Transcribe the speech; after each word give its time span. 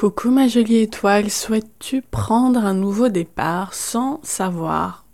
Coucou 0.00 0.30
ma 0.30 0.48
jolie 0.48 0.78
étoile, 0.78 1.28
souhaites-tu 1.28 2.00
prendre 2.00 2.64
un 2.64 2.72
nouveau 2.72 3.10
départ 3.10 3.74
sans 3.74 4.18
savoir 4.22 5.04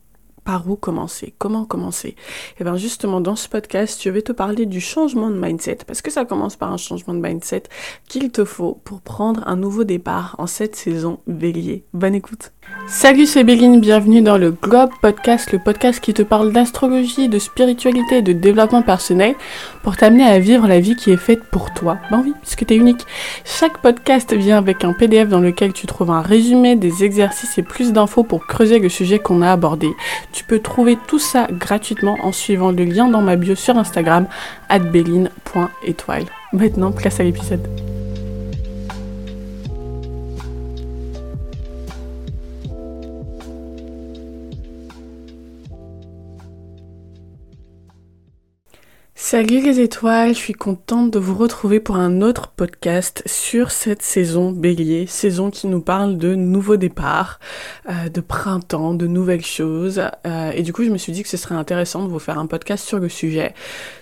par 0.45 0.71
où 0.71 0.77
commencer 0.77 1.35
Comment 1.39 1.65
commencer? 1.65 2.11
Et 2.11 2.15
eh 2.61 2.63
bien 2.63 2.77
justement 2.77 3.21
dans 3.21 3.35
ce 3.35 3.49
podcast, 3.49 4.01
je 4.01 4.11
vais 4.11 4.23
te 4.23 4.31
parler 4.31 4.65
du 4.65 4.81
changement 4.81 5.29
de 5.29 5.37
mindset 5.37 5.79
parce 5.89 6.03
que 6.03 6.13
ça 6.13 6.25
commence 6.25 6.55
par 6.55 6.73
un 6.73 6.77
changement 6.77 7.15
de 7.15 7.19
mindset 7.19 7.65
qu'il 8.09 8.31
te 8.31 8.45
faut 8.45 8.81
pour 8.85 9.01
prendre 9.01 9.43
un 9.49 9.57
nouveau 9.57 9.83
départ 9.83 10.37
en 10.39 10.47
cette 10.47 10.77
saison 10.77 11.19
bélier. 11.27 11.85
Bonne 11.93 12.15
écoute 12.15 12.53
Salut, 12.89 13.27
c'est 13.27 13.43
Béline, 13.43 13.81
bienvenue 13.81 14.23
dans 14.23 14.39
le 14.39 14.53
Globe 14.53 14.91
Podcast, 15.03 15.51
le 15.51 15.59
podcast 15.59 15.99
qui 15.99 16.15
te 16.15 16.23
parle 16.23 16.53
d'astrologie, 16.53 17.29
de 17.29 17.41
spiritualité 17.41 18.19
et 18.19 18.23
de 18.23 18.33
développement 18.33 18.83
personnel 18.83 19.35
pour 19.83 19.97
t'amener 19.97 20.23
à 20.23 20.39
vivre 20.39 20.69
la 20.69 20.79
vie 20.79 20.95
qui 20.95 21.11
est 21.11 21.17
faite 21.17 21.43
pour 21.51 21.75
toi. 21.75 21.99
Ben 22.13 22.23
oui, 22.25 22.33
puisque 22.41 22.65
t'es 22.65 22.77
unique. 22.77 23.05
Chaque 23.45 23.79
podcast 23.79 24.33
vient 24.33 24.59
avec 24.59 24.85
un 24.85 24.93
PDF 24.93 25.29
dans 25.29 25.41
lequel 25.41 25.73
tu 25.73 25.89
trouves 25.89 26.13
un 26.13 26.23
résumé, 26.23 26.77
des 26.77 27.03
exercices 27.03 27.59
et 27.59 27.65
plus 27.65 27.93
d'infos 27.93 28.23
pour 28.23 28.47
creuser 28.47 28.79
le 28.79 28.89
sujet 28.89 29.19
qu'on 29.19 29.43
a 29.43 29.51
abordé. 29.51 29.89
Tu 30.33 30.45
peux 30.45 30.61
trouver 30.61 30.97
tout 31.09 31.19
ça 31.19 31.49
gratuitement 31.51 32.17
en 32.23 32.31
suivant 32.31 32.71
le 32.71 32.85
lien 32.85 33.09
dans 33.09 33.21
ma 33.21 33.35
bio 33.35 33.57
sur 33.57 33.77
Instagram, 33.77 34.27
béline.étoile. 34.93 36.25
Maintenant, 36.53 36.93
place 36.93 37.19
à 37.19 37.25
l'épisode. 37.25 37.67
Salut 49.19 49.63
les 49.63 49.81
étoiles, 49.81 50.35
je 50.35 50.39
suis 50.39 50.53
contente 50.53 51.11
de 51.11 51.19
vous 51.19 51.35
retrouver 51.35 51.81
pour 51.81 51.97
un 51.97 52.21
autre 52.21 52.49
podcast 52.49 53.23
sur 53.25 53.71
cette 53.71 54.03
saison 54.03 54.53
bélier, 54.53 55.07
saison 55.07 55.51
qui 55.51 55.69
nous 55.69 55.81
parle 55.81 56.19
de 56.19 56.35
nouveaux 56.35 56.77
départs, 56.77 57.41
euh, 57.89 58.11
de 58.11 58.21
printemps, 58.21 58.93
de 58.93 59.07
nouvelles 59.07 59.45
choses. 59.45 60.03
Euh, 60.27 60.51
et 60.51 60.63
du 60.63 60.75
coup, 60.75 60.85
je 60.85 60.91
me 60.91 60.99
suis 60.99 61.13
dit 61.13 61.23
que 61.23 61.31
ce 61.31 61.39
serait 61.39 61.55
intéressant 61.55 62.05
de 62.05 62.11
vous 62.11 62.19
faire 62.19 62.39
un 62.39 62.47
podcast 62.47 62.87
sur 62.87 62.99
le 62.99 63.09
sujet, 63.09 63.55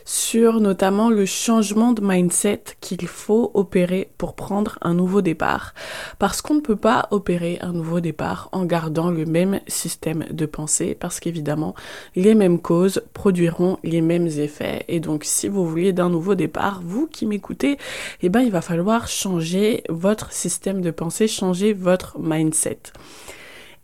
sur 0.04 0.58
notamment 0.58 1.10
le 1.10 1.26
changement 1.26 1.92
de 1.92 2.02
mindset 2.02 2.64
qu'il 2.80 3.06
faut 3.06 3.52
opérer 3.54 4.10
pour 4.18 4.34
prendre 4.34 4.80
un 4.82 4.94
nouveau 4.94 5.22
départ. 5.22 5.74
Parce 6.18 6.42
qu'on 6.42 6.54
ne 6.54 6.60
peut 6.60 6.74
pas 6.74 7.06
opérer 7.12 7.58
un 7.60 7.72
nouveau 7.72 8.00
départ 8.00 8.48
en 8.50 8.64
gardant 8.64 9.12
le 9.12 9.26
même 9.26 9.60
système 9.68 10.24
de 10.32 10.44
pensée, 10.44 10.96
parce 10.98 11.20
qu'évidemment, 11.20 11.76
les 12.16 12.34
mêmes 12.34 12.58
causes 12.58 13.00
produiront 13.12 13.78
les 13.84 14.00
mêmes 14.00 14.26
effets. 14.26 14.84
Et 14.88 15.03
donc, 15.04 15.24
si 15.24 15.48
vous 15.48 15.66
voulez 15.66 15.92
d'un 15.92 16.08
nouveau 16.08 16.34
départ, 16.34 16.80
vous 16.84 17.06
qui 17.06 17.26
m'écoutez, 17.26 17.78
eh 18.22 18.28
ben 18.28 18.40
il 18.40 18.50
va 18.50 18.60
falloir 18.60 19.06
changer 19.06 19.84
votre 19.88 20.32
système 20.32 20.80
de 20.80 20.90
pensée, 20.90 21.28
changer 21.28 21.72
votre 21.72 22.18
mindset. 22.18 22.78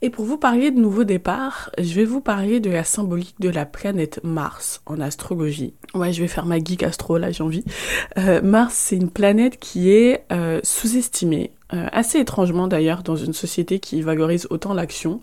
Et 0.02 0.08
pour 0.08 0.24
vous 0.24 0.38
parler 0.38 0.70
de 0.70 0.80
nouveau 0.80 1.04
départ, 1.04 1.70
je 1.78 1.92
vais 1.92 2.06
vous 2.06 2.22
parler 2.22 2.58
de 2.58 2.70
la 2.70 2.84
symbolique 2.84 3.34
de 3.38 3.50
la 3.50 3.66
planète 3.66 4.20
Mars 4.24 4.80
en 4.86 4.98
astrologie. 4.98 5.74
Ouais, 5.94 6.12
je 6.14 6.22
vais 6.22 6.28
faire 6.28 6.46
ma 6.46 6.58
geek 6.58 6.82
astro 6.82 7.18
là, 7.18 7.30
j'ai 7.30 7.42
envie. 7.42 7.64
Euh, 8.16 8.40
Mars, 8.40 8.74
c'est 8.74 8.96
une 8.96 9.10
planète 9.10 9.58
qui 9.58 9.90
est 9.90 10.24
euh, 10.32 10.60
sous-estimée 10.62 11.52
euh, 11.72 11.86
assez 11.92 12.18
étrangement 12.18 12.66
d'ailleurs 12.66 13.02
dans 13.02 13.14
une 13.14 13.32
société 13.32 13.78
qui 13.78 14.02
valorise 14.02 14.46
autant 14.50 14.72
l'action. 14.72 15.20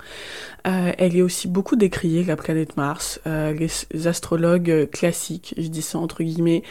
Euh, 0.68 0.92
elle 0.98 1.16
est 1.16 1.22
aussi 1.22 1.48
beaucoup 1.48 1.76
décriée, 1.76 2.24
la 2.24 2.36
planète 2.36 2.78
Mars. 2.78 3.20
Euh, 3.26 3.54
les, 3.54 4.08
astrologues 4.08 4.90
classiques, 4.92 5.54
je 5.58 5.68
dis 5.68 5.82
ça 5.82 5.98
entre 5.98 6.24
guillemets, 6.24 6.64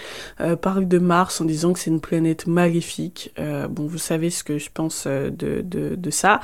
parlent 0.63 0.89
de 0.89 0.99
Mars 0.99 1.41
en 1.41 1.45
disant 1.45 1.73
que 1.73 1.79
c'est 1.79 1.91
une 1.91 2.01
planète 2.01 2.47
maléfique. 2.47 3.35
bon, 3.37 3.87
vous 3.87 3.99
savez 3.99 4.31
ce 4.31 4.45
que 4.45 4.59
je 4.59 4.71
pense 4.73 5.07
de 5.07 6.11
ça. 6.11 6.41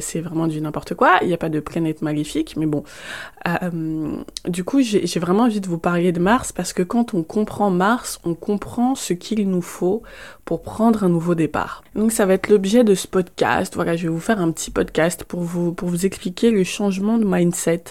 c'est 0.00 0.20
vraiment 0.20 0.46
du 0.46 0.60
n'importe 0.60 0.94
quoi. 0.94 1.18
Il 1.22 1.28
n'y 1.28 1.34
a 1.34 1.38
pas 1.38 1.48
de 1.48 1.60
planète 1.60 2.02
maléfique, 2.02 2.56
mais 2.56 2.66
bon. 2.66 2.82
du 4.46 4.64
coup, 4.64 4.80
j'ai 4.82 5.20
vraiment 5.20 5.44
envie 5.44 5.60
de 5.60 5.68
vous 5.68 5.78
parler 5.78 6.12
de 6.12 6.20
Mars 6.20 6.52
parce 6.52 6.72
que 6.72 6.82
quand 6.82 7.14
on 7.14 7.22
comprend 7.22 7.70
Mars, 7.70 8.20
on 8.24 8.34
comprend 8.34 8.94
ce 8.94 9.12
qu'il 9.14 9.48
nous 9.48 9.62
faut 9.62 10.02
pour 10.44 10.62
prendre 10.62 11.04
un 11.04 11.08
nouveau 11.08 11.34
départ. 11.34 11.84
Donc 11.94 12.12
ça 12.12 12.26
va 12.26 12.34
être 12.34 12.48
l'objet 12.48 12.84
de 12.84 12.94
ce 12.94 13.06
podcast. 13.06 13.74
Voilà, 13.76 13.96
je 13.96 14.02
vais 14.02 14.08
vous 14.08 14.20
faire 14.20 14.40
un 14.40 14.50
petit 14.50 14.70
podcast 14.70 15.24
pour 15.24 15.42
vous, 15.42 15.72
pour 15.72 15.88
vous 15.88 16.06
expliquer 16.06 16.50
le 16.50 16.64
changement 16.70 17.18
de 17.18 17.24
mindset 17.24 17.84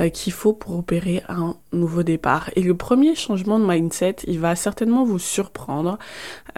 euh, 0.00 0.08
qu'il 0.10 0.32
faut 0.32 0.52
pour 0.52 0.78
opérer 0.78 1.22
un 1.28 1.56
nouveau 1.72 2.02
départ. 2.02 2.50
Et 2.56 2.62
le 2.62 2.76
premier 2.76 3.14
changement 3.14 3.58
de 3.58 3.66
mindset, 3.66 4.16
il 4.26 4.40
va 4.40 4.56
certainement 4.56 5.04
vous 5.04 5.18
surprendre, 5.18 5.98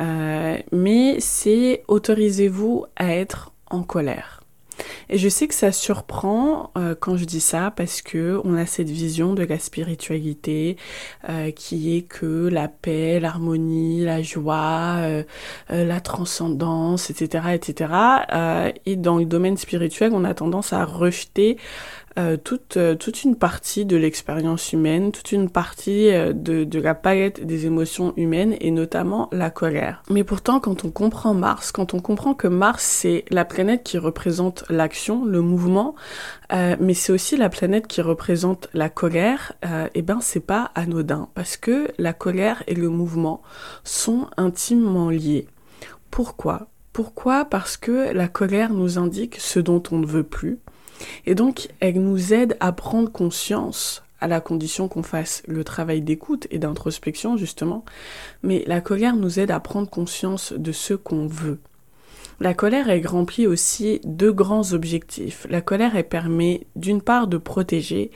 euh, 0.01 0.57
mais 0.73 1.21
c'est 1.21 1.85
autorisez-vous 1.89 2.87
à 2.97 3.15
être 3.15 3.53
en 3.71 3.83
colère. 3.83 4.38
Et 5.09 5.19
je 5.19 5.29
sais 5.29 5.49
que 5.49 5.55
ça 5.55 5.73
surprend 5.73 6.71
euh, 6.77 6.95
quand 6.99 7.17
je 7.17 7.25
dis 7.25 7.41
ça 7.41 7.73
parce 7.75 8.03
que 8.03 8.41
on 8.45 8.55
a 8.57 8.67
cette 8.67 8.91
vision 8.91 9.35
de 9.35 9.45
la 9.45 9.59
spiritualité 9.59 10.77
euh, 11.29 11.51
qui 11.51 11.97
est 11.97 12.03
que 12.03 12.49
la 12.49 12.69
paix, 12.69 13.21
l'harmonie, 13.21 14.05
la 14.05 14.23
joie, 14.23 14.97
euh, 14.99 15.23
la 15.71 16.01
transcendance, 16.01 17.11
etc., 17.11 17.49
etc. 17.55 17.93
et 18.87 18.97
dans 18.97 19.19
le 19.19 19.25
domaine 19.25 19.57
spirituel, 19.57 20.13
on 20.15 20.25
a 20.25 20.35
tendance 20.35 20.73
à 20.73 20.85
rejeter 20.85 21.57
euh, 22.19 22.37
toute, 22.37 22.77
euh, 22.77 22.95
toute 22.95 23.23
une 23.23 23.37
partie 23.37 23.85
de 23.85 23.97
l'expérience 23.97 24.73
humaine, 24.73 25.13
toute 25.13 25.31
une 25.33 25.51
partie 25.51 26.11
euh, 26.11 26.33
de, 26.33 26.65
de 26.65 26.81
la 26.81 26.95
palette 26.95 27.47
des 27.47 27.67
émotions 27.67 28.13
humaines 28.17 28.57
et 28.61 28.71
notamment 28.71 29.29
la 29.31 29.51
colère. 29.51 30.03
Mais 30.11 30.25
pourtant, 30.25 30.59
quand 30.59 30.85
on 30.85 30.91
comprend 30.91 31.35
Mars, 31.35 31.71
quand 31.71 31.95
on 31.95 32.01
comprend 32.01 32.35
que 32.35 32.49
Mars 32.49 32.83
c'est 32.83 33.25
la 33.31 33.45
planète 33.45 33.85
qui 33.85 33.99
représente 33.99 34.65
l'action, 34.69 35.25
le 35.25 35.43
mouvement, 35.43 35.95
mais 36.51 36.95
c'est 36.95 37.13
aussi 37.13 37.37
la 37.37 37.51
planète 37.51 37.87
qui 37.87 38.01
représente 38.01 38.69
la 38.73 38.89
colère, 38.89 39.53
et 39.63 39.91
eh 39.95 40.03
ben 40.03 40.19
c'est 40.21 40.45
pas 40.45 40.71
anodin 40.75 41.29
parce 41.35 41.57
que 41.57 41.89
la 41.99 42.13
colère 42.13 42.63
et 42.67 42.75
le 42.75 42.89
mouvement 42.89 43.43
sont 43.85 44.29
intimement 44.37 45.11
liés. 45.11 45.47
Pourquoi? 46.11 46.69
Pourquoi? 46.93 47.45
Parce 47.45 47.77
que 47.77 48.13
la 48.13 48.29
colère 48.29 48.73
nous 48.73 48.99
indique 48.99 49.37
ce 49.39 49.61
dont 49.61 49.83
on 49.93 49.99
ne 49.99 50.07
veut 50.07 50.25
plus, 50.25 50.59
et 51.27 51.35
donc, 51.35 51.69
elle 51.81 52.01
nous 52.01 52.33
aide 52.33 52.57
à 52.61 52.73
prendre 52.73 53.11
conscience 53.11 54.03
à 54.21 54.27
la 54.27 54.41
condition 54.41 54.89
qu'on 54.89 55.03
fasse 55.03 55.43
le 55.47 55.63
travail 55.65 56.03
d'écoute 56.03 56.47
et 56.51 56.59
d'introspection, 56.59 57.37
justement. 57.37 57.85
Mais 58.43 58.65
la 58.67 58.81
colère 58.81 59.17
nous 59.17 59.39
aide 59.39 59.51
à 59.51 59.61
prendre 59.61 59.89
conscience 59.89 60.53
de 60.53 60.73
ce 60.73 60.95
qu'on 60.95 61.27
veut. 61.27 61.61
La 62.41 62.55
colère, 62.55 62.89
elle 62.89 63.05
remplit 63.05 63.49
aussi 63.49 64.01
deux 64.05 64.33
grands 64.33 64.73
objectifs. 64.73 65.45
La 65.51 65.61
colère, 65.61 65.97
elle 65.97 66.09
permet 66.09 66.69
d'une 66.77 67.03
part 67.03 67.27
de 67.27 67.37
protéger 67.37 68.13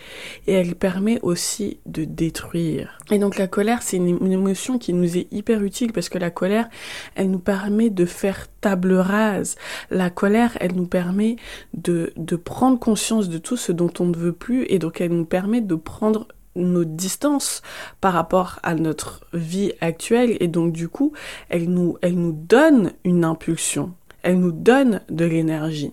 et 0.46 0.52
elle 0.52 0.76
permet 0.76 1.18
aussi 1.22 1.80
de 1.86 2.04
détruire. 2.04 2.98
Et 3.10 3.18
donc 3.18 3.36
la 3.36 3.48
colère, 3.48 3.82
c'est 3.82 3.96
une, 3.96 4.30
émotion 4.30 4.78
qui 4.78 4.92
nous 4.92 5.16
est 5.16 5.26
hyper 5.32 5.64
utile 5.64 5.92
parce 5.92 6.08
que 6.08 6.18
la 6.18 6.30
colère, 6.30 6.68
elle 7.16 7.32
nous 7.32 7.40
permet 7.40 7.90
de 7.90 8.04
faire 8.04 8.46
table 8.60 8.94
rase. 8.94 9.56
La 9.90 10.08
colère, 10.08 10.56
elle 10.60 10.76
nous 10.76 10.86
permet 10.86 11.34
de, 11.74 12.12
de 12.16 12.36
prendre 12.36 12.78
conscience 12.78 13.28
de 13.28 13.38
tout 13.38 13.56
ce 13.56 13.72
dont 13.72 13.92
on 13.98 14.04
ne 14.04 14.16
veut 14.16 14.32
plus 14.32 14.66
et 14.68 14.78
donc 14.78 15.00
elle 15.00 15.12
nous 15.12 15.26
permet 15.26 15.60
de 15.60 15.74
prendre 15.74 16.28
nos 16.54 16.84
distances 16.84 17.62
par 18.00 18.12
rapport 18.12 18.58
à 18.62 18.74
notre 18.74 19.24
vie 19.32 19.72
actuelle 19.80 20.36
et 20.40 20.48
donc 20.48 20.72
du 20.72 20.88
coup 20.88 21.12
elle 21.48 21.70
nous 21.70 21.96
elle 22.02 22.14
nous 22.14 22.32
donne 22.32 22.92
une 23.04 23.24
impulsion 23.24 23.94
elle 24.22 24.38
nous 24.38 24.52
donne 24.52 25.00
de 25.10 25.24
l'énergie. 25.24 25.92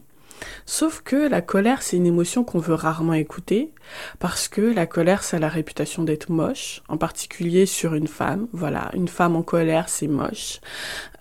Sauf 0.65 1.01
que 1.01 1.15
la 1.15 1.41
colère, 1.41 1.81
c'est 1.81 1.97
une 1.97 2.05
émotion 2.05 2.43
qu'on 2.43 2.59
veut 2.59 2.73
rarement 2.73 3.13
écouter, 3.13 3.71
parce 4.19 4.47
que 4.47 4.61
la 4.61 4.85
colère, 4.85 5.23
ça 5.23 5.37
a 5.37 5.39
la 5.39 5.49
réputation 5.49 6.03
d'être 6.03 6.29
moche, 6.29 6.81
en 6.87 6.97
particulier 6.97 7.65
sur 7.65 7.93
une 7.95 8.07
femme. 8.07 8.47
Voilà, 8.53 8.91
une 8.93 9.07
femme 9.07 9.35
en 9.35 9.41
colère, 9.41 9.89
c'est 9.89 10.07
moche. 10.07 10.59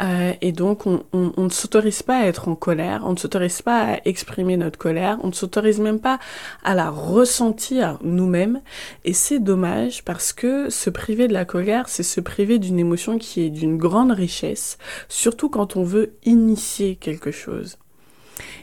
Euh, 0.00 0.32
et 0.40 0.52
donc, 0.52 0.86
on, 0.86 1.02
ne 1.12 1.48
s'autorise 1.48 2.02
pas 2.02 2.18
à 2.18 2.26
être 2.26 2.48
en 2.48 2.54
colère, 2.54 3.02
on 3.04 3.12
ne 3.12 3.16
s'autorise 3.16 3.62
pas 3.62 3.94
à 3.94 4.00
exprimer 4.04 4.56
notre 4.56 4.78
colère, 4.78 5.18
on 5.22 5.28
ne 5.28 5.32
s'autorise 5.32 5.80
même 5.80 6.00
pas 6.00 6.18
à 6.62 6.74
la 6.74 6.90
ressentir 6.90 7.98
nous-mêmes. 8.02 8.60
Et 9.04 9.12
c'est 9.12 9.40
dommage, 9.40 10.04
parce 10.04 10.32
que 10.32 10.70
se 10.70 10.90
priver 10.90 11.28
de 11.28 11.32
la 11.32 11.44
colère, 11.44 11.88
c'est 11.88 12.02
se 12.02 12.20
priver 12.20 12.58
d'une 12.58 12.78
émotion 12.78 13.18
qui 13.18 13.42
est 13.42 13.50
d'une 13.50 13.78
grande 13.78 14.12
richesse, 14.12 14.78
surtout 15.08 15.48
quand 15.48 15.76
on 15.76 15.82
veut 15.82 16.12
initier 16.24 16.96
quelque 16.96 17.30
chose. 17.30 17.78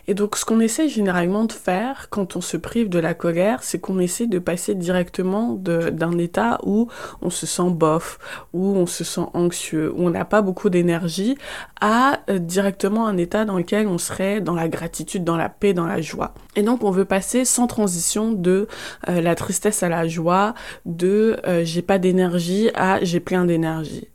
Et 0.07 0.13
donc 0.13 0.37
ce 0.37 0.45
qu'on 0.45 0.59
essaie 0.59 0.89
généralement 0.89 1.45
de 1.45 1.51
faire 1.51 2.09
quand 2.09 2.35
on 2.35 2.41
se 2.41 2.57
prive 2.57 2.89
de 2.89 2.99
la 2.99 3.13
colère, 3.13 3.63
c'est 3.63 3.79
qu'on 3.79 3.99
essaie 3.99 4.27
de 4.27 4.39
passer 4.39 4.75
directement 4.75 5.53
d'un 5.53 6.17
état 6.17 6.59
où 6.63 6.89
on 7.21 7.29
se 7.29 7.45
sent 7.45 7.69
bof, 7.69 8.19
où 8.53 8.75
on 8.75 8.85
se 8.85 9.03
sent 9.03 9.25
anxieux, 9.33 9.91
où 9.95 10.05
on 10.05 10.09
n'a 10.09 10.25
pas 10.25 10.41
beaucoup 10.41 10.69
d'énergie, 10.69 11.37
à 11.81 12.19
euh, 12.29 12.39
directement 12.39 13.07
un 13.07 13.17
état 13.17 13.45
dans 13.45 13.57
lequel 13.57 13.87
on 13.87 13.97
serait 13.97 14.41
dans 14.41 14.55
la 14.55 14.67
gratitude, 14.67 15.23
dans 15.23 15.37
la 15.37 15.49
paix, 15.49 15.73
dans 15.73 15.87
la 15.87 16.01
joie. 16.01 16.33
Et 16.55 16.63
donc 16.63 16.83
on 16.83 16.91
veut 16.91 17.05
passer 17.05 17.45
sans 17.45 17.67
transition 17.67 18.31
de 18.31 18.67
euh, 19.09 19.21
la 19.21 19.35
tristesse 19.35 19.83
à 19.83 19.89
la 19.89 20.07
joie, 20.07 20.53
de 20.85 21.37
euh, 21.47 21.63
j'ai 21.63 21.81
pas 21.81 21.97
d'énergie 21.97 22.69
à 22.75 23.03
j'ai 23.03 23.19
plein 23.19 23.45
d'énergie. 23.45 24.07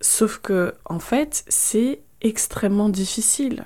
Sauf 0.00 0.38
que 0.38 0.74
en 0.84 0.98
fait 0.98 1.44
c'est 1.48 2.00
extrêmement 2.20 2.88
difficile 2.88 3.64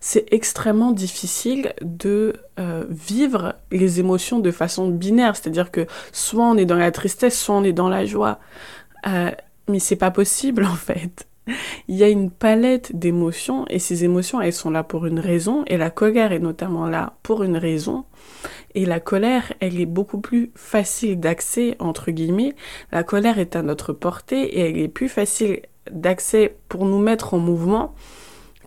c'est 0.00 0.32
extrêmement 0.32 0.92
difficile 0.92 1.72
de 1.82 2.34
euh, 2.58 2.84
vivre 2.88 3.54
les 3.70 4.00
émotions 4.00 4.38
de 4.38 4.50
façon 4.50 4.88
binaire, 4.88 5.36
c'est-à-dire 5.36 5.70
que 5.70 5.86
soit 6.12 6.44
on 6.44 6.56
est 6.56 6.64
dans 6.64 6.76
la 6.76 6.90
tristesse, 6.90 7.38
soit 7.38 7.54
on 7.54 7.64
est 7.64 7.72
dans 7.72 7.88
la 7.88 8.04
joie. 8.04 8.38
Euh, 9.06 9.30
mais 9.68 9.78
c'est 9.78 9.96
pas 9.96 10.10
possible 10.10 10.64
en 10.70 10.76
fait. 10.76 11.26
Il 11.86 11.94
y 11.94 12.02
a 12.02 12.08
une 12.08 12.30
palette 12.30 12.96
d'émotions 12.96 13.66
et 13.70 13.78
ces 13.78 14.02
émotions 14.02 14.40
elles 14.40 14.52
sont 14.52 14.70
là 14.70 14.82
pour 14.82 15.06
une 15.06 15.20
raison 15.20 15.64
et 15.68 15.76
la 15.76 15.90
colère 15.90 16.32
est 16.32 16.40
notamment 16.40 16.86
là 16.86 17.14
pour 17.22 17.44
une 17.44 17.56
raison. 17.56 18.04
Et 18.74 18.84
la 18.84 18.98
colère, 18.98 19.52
elle 19.60 19.80
est 19.80 19.86
beaucoup 19.86 20.20
plus 20.20 20.50
facile 20.56 21.20
d'accès 21.20 21.76
entre 21.78 22.10
guillemets. 22.10 22.56
La 22.90 23.04
colère 23.04 23.38
est 23.38 23.54
à 23.54 23.62
notre 23.62 23.92
portée 23.92 24.42
et 24.42 24.60
elle 24.60 24.78
est 24.78 24.88
plus 24.88 25.08
facile 25.08 25.62
d'accès 25.90 26.56
pour 26.68 26.84
nous 26.84 26.98
mettre 26.98 27.34
en 27.34 27.38
mouvement 27.38 27.94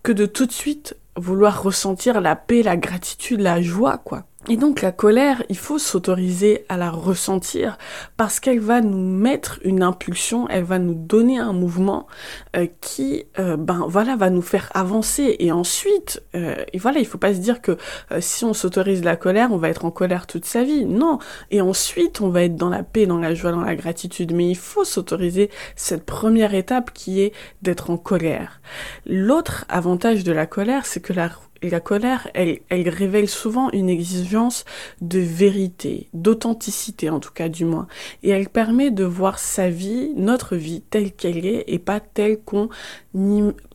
que 0.02 0.14
de 0.14 0.26
tout 0.26 0.46
de 0.46 0.52
suite 0.52 0.96
vouloir 1.20 1.62
ressentir 1.62 2.22
la 2.22 2.36
paix, 2.36 2.64
la 2.64 2.78
gratitude, 2.78 3.42
la 3.42 3.62
joie, 3.62 3.98
quoi. 3.98 4.29
Et 4.48 4.56
donc 4.56 4.82
la 4.82 4.94
colère, 4.94 5.44
il 5.50 5.58
faut 5.58 5.78
s'autoriser 5.78 6.66
à 6.70 6.78
la 6.78 6.90
ressentir 6.90 7.78
parce 8.16 8.40
qu'elle 8.40 8.62
va 8.62 8.80
nous 8.80 8.98
mettre 8.98 9.60
une 9.66 9.84
impulsion, 9.84 10.48
elle 10.48 10.64
va 10.64 10.80
nous 10.80 10.94
donner 10.94 11.38
un 11.38 11.52
mouvement 11.52 12.08
euh, 12.56 12.66
qui, 12.80 13.26
euh, 13.38 13.58
ben 13.58 13.86
voilà, 13.90 14.16
va 14.16 14.30
nous 14.30 14.42
faire 14.42 14.72
avancer. 14.74 15.36
Et 15.40 15.52
ensuite, 15.52 16.24
euh, 16.36 16.56
et 16.72 16.78
voilà, 16.78 17.00
il 17.00 17.06
faut 17.06 17.18
pas 17.18 17.34
se 17.34 17.40
dire 17.40 17.62
que 17.62 17.78
si 18.22 18.46
on 18.46 18.54
s'autorise 18.54 19.04
la 19.04 19.18
colère, 19.18 19.50
on 19.52 19.58
va 19.58 19.70
être 19.70 19.84
en 19.84 19.92
colère 19.92 20.26
toute 20.26 20.46
sa 20.46 20.64
vie. 20.64 20.86
Non. 20.86 21.20
Et 21.52 21.60
ensuite, 21.60 22.22
on 22.22 22.30
va 22.30 22.44
être 22.44 22.56
dans 22.56 22.70
la 22.70 22.84
paix, 22.84 23.06
dans 23.06 23.20
la 23.20 23.34
joie, 23.34 23.52
dans 23.52 23.62
la 23.62 23.76
gratitude. 23.76 24.34
Mais 24.34 24.50
il 24.50 24.58
faut 24.58 24.86
s'autoriser 24.86 25.50
cette 25.76 26.06
première 26.06 26.54
étape 26.54 26.92
qui 26.94 27.22
est 27.22 27.34
d'être 27.62 27.90
en 27.90 27.98
colère. 27.98 28.62
L'autre 29.06 29.66
avantage 29.68 30.24
de 30.24 30.32
la 30.32 30.46
colère, 30.46 30.86
c'est 30.86 31.02
que 31.02 31.12
la 31.12 31.30
la 31.62 31.80
colère, 31.80 32.30
elle, 32.34 32.60
elle 32.70 32.88
révèle 32.90 33.30
souvent 33.30 33.70
une 33.72 33.90
exigence 33.90 34.66
de 35.02 35.20
vérité, 35.20 36.10
d'authenticité 36.14 37.10
en 37.10 37.20
tout 37.20 37.34
cas 37.34 37.50
du 37.50 37.66
moins. 37.66 37.88
Et 38.24 38.30
elle 38.30 38.50
permet 38.50 38.92
de 38.92 39.04
voir 39.04 39.40
sa 39.40 39.70
vie, 39.70 40.14
notre 40.16 40.56
vie, 40.56 40.82
telle 40.82 41.12
qu'elle 41.12 41.46
est 41.46 41.66
et 41.68 41.80
pas 41.80 42.00
telle 42.00 42.40
qu'on 42.40 42.70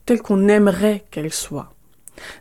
telle 0.07 0.23
qu'on 0.23 0.49
aimerait 0.49 1.05
qu'elle 1.11 1.33
soit. 1.33 1.73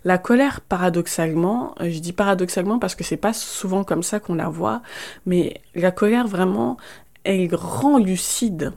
La 0.03 0.17
colère, 0.17 0.61
paradoxalement, 0.61 1.73
euh, 1.81 1.89
je 1.89 1.99
dis 1.99 2.13
paradoxalement 2.13 2.79
parce 2.79 2.95
que 2.95 3.03
c'est 3.03 3.17
pas 3.17 3.33
souvent 3.33 3.83
comme 3.83 4.03
ça 4.03 4.19
qu'on 4.19 4.35
la 4.35 4.49
voit, 4.49 4.81
mais 5.25 5.61
la 5.73 5.91
colère 5.91 6.27
vraiment, 6.27 6.77
elle 7.23 7.53
rend 7.55 7.97
lucide 7.97 8.73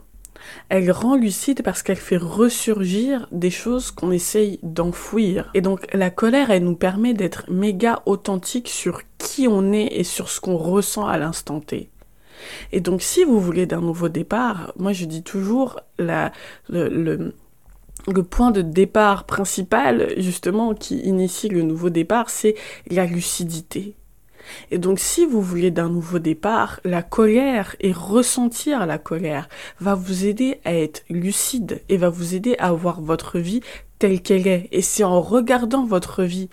elle 0.68 0.90
rend 0.90 1.16
lucide 1.16 1.62
parce 1.62 1.82
qu'elle 1.82 1.96
fait 1.96 2.16
ressurgir 2.16 3.28
des 3.32 3.50
choses 3.50 3.90
qu'on 3.90 4.10
essaye 4.10 4.58
d'enfouir. 4.62 5.50
Et 5.54 5.60
donc 5.60 5.86
la 5.92 6.10
colère, 6.10 6.50
elle 6.50 6.64
nous 6.64 6.76
permet 6.76 7.14
d'être 7.14 7.50
méga 7.50 8.02
authentique 8.06 8.68
sur 8.68 9.02
qui 9.18 9.48
on 9.48 9.72
est 9.72 9.88
et 9.92 10.04
sur 10.04 10.28
ce 10.28 10.40
qu'on 10.40 10.56
ressent 10.56 11.06
à 11.06 11.18
l'instant 11.18 11.60
T. 11.60 11.90
Et 12.72 12.80
donc 12.80 13.02
si 13.02 13.24
vous 13.24 13.40
voulez 13.40 13.66
d'un 13.66 13.80
nouveau 13.80 14.08
départ, 14.08 14.72
moi 14.76 14.92
je 14.92 15.04
dis 15.04 15.22
toujours 15.22 15.80
la, 15.98 16.32
le, 16.68 17.32
point 18.30 18.50
de 18.50 18.62
départ 18.62 19.24
principal, 19.24 20.12
justement, 20.18 20.74
qui 20.74 20.98
initie 20.98 21.48
le 21.48 21.62
nouveau 21.62 21.90
départ, 21.90 22.30
c'est 22.30 22.54
la 22.90 23.06
lucidité. 23.06 23.96
Et 24.70 24.78
donc 24.78 24.98
si 24.98 25.26
vous 25.26 25.40
voulez 25.40 25.70
d'un 25.70 25.88
nouveau 25.88 26.18
départ, 26.18 26.80
la 26.84 27.02
colère 27.02 27.76
et 27.80 27.92
ressentir 27.92 28.86
la 28.86 28.98
colère 28.98 29.48
va 29.80 29.94
vous 29.94 30.26
aider 30.26 30.60
à 30.64 30.74
être 30.74 31.04
lucide 31.08 31.82
et 31.88 31.96
va 31.96 32.08
vous 32.08 32.34
aider 32.34 32.56
à 32.58 32.72
voir 32.72 33.00
votre 33.00 33.38
vie 33.38 33.60
telle 33.98 34.20
qu'elle 34.20 34.46
est. 34.46 34.68
Et 34.72 34.82
c'est 34.82 35.04
en 35.04 35.20
regardant 35.20 35.84
votre 35.84 36.22
vie 36.22 36.48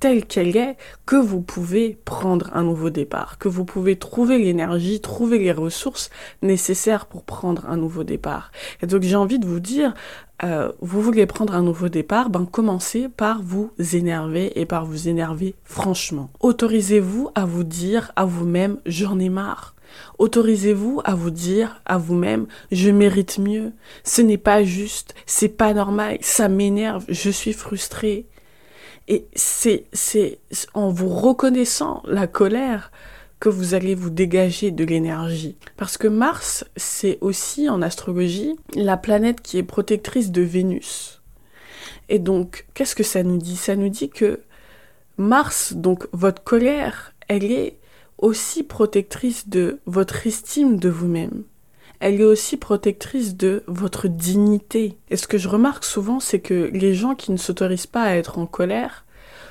telle 0.00 0.26
qu'elle 0.26 0.56
est 0.56 0.76
que 1.06 1.16
vous 1.16 1.40
pouvez 1.40 1.98
prendre 2.04 2.50
un 2.54 2.62
nouveau 2.62 2.90
départ, 2.90 3.38
que 3.38 3.48
vous 3.48 3.64
pouvez 3.64 3.96
trouver 3.96 4.38
l'énergie, 4.38 5.00
trouver 5.00 5.38
les 5.38 5.52
ressources 5.52 6.10
nécessaires 6.42 7.06
pour 7.06 7.24
prendre 7.24 7.66
un 7.66 7.76
nouveau 7.76 8.04
départ. 8.04 8.52
Et 8.82 8.86
donc 8.86 9.02
j'ai 9.02 9.16
envie 9.16 9.38
de 9.38 9.46
vous 9.46 9.60
dire, 9.60 9.94
euh, 10.44 10.70
vous 10.80 11.02
voulez 11.02 11.26
prendre 11.26 11.54
un 11.54 11.62
nouveau 11.62 11.88
départ, 11.88 12.30
ben 12.30 12.46
commencez 12.46 13.08
par 13.08 13.42
vous 13.42 13.72
énerver 13.92 14.52
et 14.60 14.66
par 14.66 14.86
vous 14.86 15.08
énerver 15.08 15.56
franchement. 15.64 16.30
Autorisez-vous 16.40 17.30
à 17.34 17.44
vous 17.44 17.64
dire 17.64 18.12
à 18.14 18.24
vous-même 18.24 18.78
j'en 18.86 19.18
ai 19.18 19.28
marre. 19.30 19.74
Autorisez-vous 20.18 21.00
à 21.04 21.14
vous 21.14 21.30
dire 21.30 21.80
à 21.86 21.98
vous-même 21.98 22.46
je 22.70 22.90
mérite 22.90 23.38
mieux. 23.38 23.72
Ce 24.04 24.22
n'est 24.22 24.38
pas 24.38 24.62
juste, 24.62 25.14
c'est 25.26 25.48
pas 25.48 25.74
normal, 25.74 26.18
ça 26.20 26.48
m'énerve, 26.48 27.04
je 27.08 27.30
suis 27.30 27.52
frustré. 27.52 28.26
Et 29.08 29.26
c'est, 29.34 29.86
c'est 29.92 30.38
en 30.74 30.90
vous 30.90 31.08
reconnaissant 31.08 32.02
la 32.04 32.26
colère 32.26 32.92
que 33.40 33.48
vous 33.48 33.74
allez 33.74 33.94
vous 33.94 34.10
dégager 34.10 34.70
de 34.70 34.84
l'énergie. 34.84 35.56
Parce 35.76 35.96
que 35.96 36.08
Mars, 36.08 36.64
c'est 36.76 37.18
aussi 37.20 37.68
en 37.68 37.82
astrologie 37.82 38.56
la 38.74 38.96
planète 38.96 39.40
qui 39.40 39.58
est 39.58 39.62
protectrice 39.62 40.30
de 40.30 40.42
Vénus. 40.42 41.22
Et 42.08 42.18
donc, 42.18 42.66
qu'est-ce 42.74 42.96
que 42.96 43.02
ça 43.02 43.22
nous 43.22 43.38
dit? 43.38 43.56
Ça 43.56 43.76
nous 43.76 43.88
dit 43.88 44.08
que 44.08 44.40
Mars, 45.18 45.74
donc 45.74 46.06
votre 46.12 46.42
colère, 46.42 47.14
elle 47.28 47.50
est 47.50 47.78
aussi 48.18 48.62
protectrice 48.62 49.48
de 49.48 49.80
votre 49.86 50.26
estime 50.26 50.78
de 50.78 50.88
vous-même. 50.88 51.44
Elle 52.00 52.20
est 52.20 52.24
aussi 52.24 52.56
protectrice 52.56 53.36
de 53.36 53.64
votre 53.66 54.06
dignité. 54.08 54.96
Et 55.10 55.16
ce 55.16 55.26
que 55.26 55.38
je 55.38 55.48
remarque 55.48 55.84
souvent, 55.84 56.20
c'est 56.20 56.40
que 56.40 56.70
les 56.72 56.94
gens 56.94 57.14
qui 57.14 57.32
ne 57.32 57.36
s'autorisent 57.36 57.88
pas 57.88 58.02
à 58.02 58.14
être 58.14 58.38
en 58.38 58.46
colère 58.46 59.04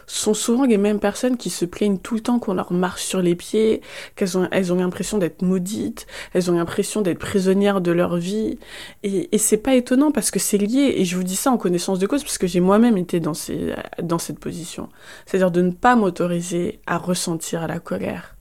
sont 0.08 0.34
souvent 0.34 0.66
les 0.66 0.78
mêmes 0.78 1.00
personnes 1.00 1.38
qui 1.38 1.50
se 1.50 1.66
plaignent 1.66 2.00
tout 2.00 2.16
le 2.16 2.22
temps 2.22 2.40
qu'on 2.40 2.54
leur 2.54 2.72
marche 2.72 3.04
sur 3.04 3.22
les 3.22 3.36
pieds, 3.36 3.82
qu'elles 4.16 4.38
ont, 4.38 4.48
elles 4.52 4.74
ont 4.74 4.78
l'impression 4.78 5.18
d'être 5.18 5.42
maudites, 5.42 6.08
elles 6.34 6.50
ont 6.50 6.56
l'impression 6.56 7.02
d'être 7.02 7.20
prisonnières 7.20 7.82
de 7.82 7.92
leur 7.92 8.16
vie. 8.16 8.58
Et, 9.04 9.30
et 9.36 9.38
c'est 9.38 9.58
pas 9.58 9.76
étonnant 9.76 10.12
parce 10.12 10.32
que 10.32 10.40
c'est 10.40 10.58
lié, 10.58 10.96
et 10.98 11.06
je 11.06 11.16
vous 11.18 11.24
dis 11.24 11.36
ça 11.36 11.52
en 11.52 11.58
connaissance 11.58 12.00
de 12.00 12.08
cause 12.08 12.24
parce 12.24 12.38
que 12.38 12.48
j'ai 12.48 12.62
moi-même 12.62 12.98
été 12.98 13.20
dans, 13.20 13.34
ces, 13.34 13.76
dans 14.02 14.20
cette 14.20 14.40
position. 14.40 14.90
C'est-à-dire 15.26 15.52
de 15.52 15.62
ne 15.62 15.72
pas 15.72 15.96
m'autoriser 15.96 16.80
à 16.88 16.98
ressentir 16.98 17.68
la 17.68 17.80
colère. 17.80 18.38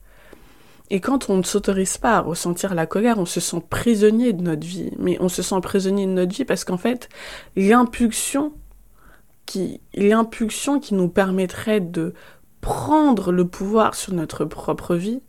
Et 0.89 1.01
quand 1.01 1.29
on 1.29 1.37
ne 1.37 1.43
s'autorise 1.43 1.97
pas 1.97 2.15
à 2.15 2.21
ressentir 2.21 2.73
la 2.73 2.85
colère, 2.85 3.17
on 3.17 3.25
se 3.25 3.41
sent 3.41 3.61
prisonnier 3.69 4.31
de 4.31 4.41
notre 4.41 4.65
vie. 4.65 4.91
Mais 4.97 5.17
on 5.19 5.27
se 5.27 5.41
sent 5.41 5.59
prisonnier 5.61 6.05
de 6.05 6.11
notre 6.11 6.33
vie 6.33 6.45
parce 6.45 6.63
qu'en 6.63 6.77
fait, 6.77 7.09
l'impulsion 7.57 8.53
qui, 9.47 9.81
l'impulsion 9.95 10.79
qui 10.79 10.93
nous 10.93 11.09
permettrait 11.09 11.79
de 11.79 12.13
prendre 12.61 13.31
le 13.31 13.47
pouvoir 13.47 13.95
sur 13.95 14.13
notre 14.13 14.45
propre 14.45 14.95
vie, 14.95 15.21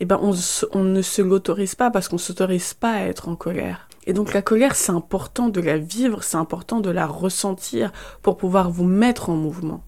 eh 0.00 0.04
ben 0.04 0.18
on, 0.20 0.84
ne 0.84 1.02
se 1.02 1.22
l'autorise 1.22 1.74
pas 1.74 1.90
parce 1.90 2.08
qu'on 2.08 2.18
s'autorise 2.18 2.74
pas 2.74 2.92
à 2.92 3.02
être 3.02 3.28
en 3.28 3.36
colère. 3.36 3.88
Et 4.06 4.12
donc 4.12 4.32
la 4.32 4.42
colère, 4.42 4.74
c'est 4.74 4.92
important 4.92 5.48
de 5.48 5.60
la 5.60 5.76
vivre, 5.76 6.24
c'est 6.24 6.36
important 6.36 6.80
de 6.80 6.90
la 6.90 7.06
ressentir 7.06 7.92
pour 8.22 8.36
pouvoir 8.36 8.70
vous 8.70 8.84
mettre 8.84 9.30
en 9.30 9.36
mouvement 9.36 9.82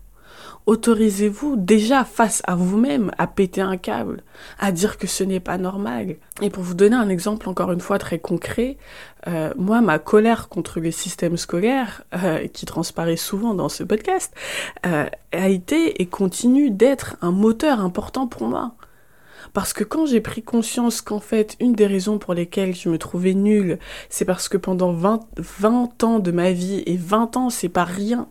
autorisez-vous 0.66 1.56
déjà 1.56 2.04
face 2.04 2.42
à 2.46 2.54
vous-même 2.54 3.10
à 3.18 3.26
péter 3.26 3.60
un 3.60 3.76
câble, 3.76 4.22
à 4.58 4.72
dire 4.72 4.98
que 4.98 5.06
ce 5.06 5.24
n'est 5.24 5.40
pas 5.40 5.58
normal. 5.58 6.16
Et 6.42 6.50
pour 6.50 6.62
vous 6.62 6.74
donner 6.74 6.96
un 6.96 7.08
exemple 7.08 7.48
encore 7.48 7.72
une 7.72 7.80
fois 7.80 7.98
très 7.98 8.18
concret, 8.18 8.76
euh, 9.28 9.52
moi, 9.56 9.80
ma 9.80 9.98
colère 9.98 10.48
contre 10.48 10.80
le 10.80 10.90
système 10.90 11.36
scolaire, 11.36 12.02
euh, 12.14 12.46
qui 12.48 12.66
transparaît 12.66 13.16
souvent 13.16 13.54
dans 13.54 13.68
ce 13.68 13.84
podcast, 13.84 14.32
euh, 14.86 15.06
a 15.32 15.48
été 15.48 16.00
et 16.00 16.06
continue 16.06 16.70
d'être 16.70 17.16
un 17.20 17.32
moteur 17.32 17.80
important 17.80 18.26
pour 18.26 18.48
moi. 18.48 18.74
Parce 19.52 19.72
que 19.72 19.84
quand 19.84 20.06
j'ai 20.06 20.20
pris 20.20 20.42
conscience 20.42 21.00
qu'en 21.00 21.18
fait, 21.18 21.56
une 21.60 21.72
des 21.72 21.86
raisons 21.86 22.18
pour 22.18 22.34
lesquelles 22.34 22.74
je 22.74 22.88
me 22.88 22.98
trouvais 22.98 23.34
nulle, 23.34 23.78
c'est 24.08 24.24
parce 24.24 24.48
que 24.48 24.56
pendant 24.56 24.92
20, 24.92 25.20
20 25.36 26.04
ans 26.04 26.18
de 26.18 26.30
ma 26.30 26.52
vie, 26.52 26.82
et 26.86 26.96
20 26.96 27.36
ans, 27.36 27.50
c'est 27.50 27.68
pas 27.68 27.84
rien, 27.84 28.28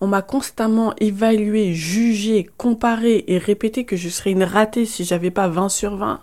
on 0.00 0.06
m'a 0.06 0.22
constamment 0.22 0.94
évalué, 0.98 1.74
jugé, 1.74 2.48
comparé 2.56 3.24
et 3.28 3.38
répété 3.38 3.84
que 3.84 3.96
je 3.96 4.08
serais 4.08 4.32
une 4.32 4.42
ratée 4.42 4.84
si 4.84 5.04
j'avais 5.04 5.30
pas 5.30 5.48
20 5.48 5.68
sur 5.68 5.96
20. 5.96 6.20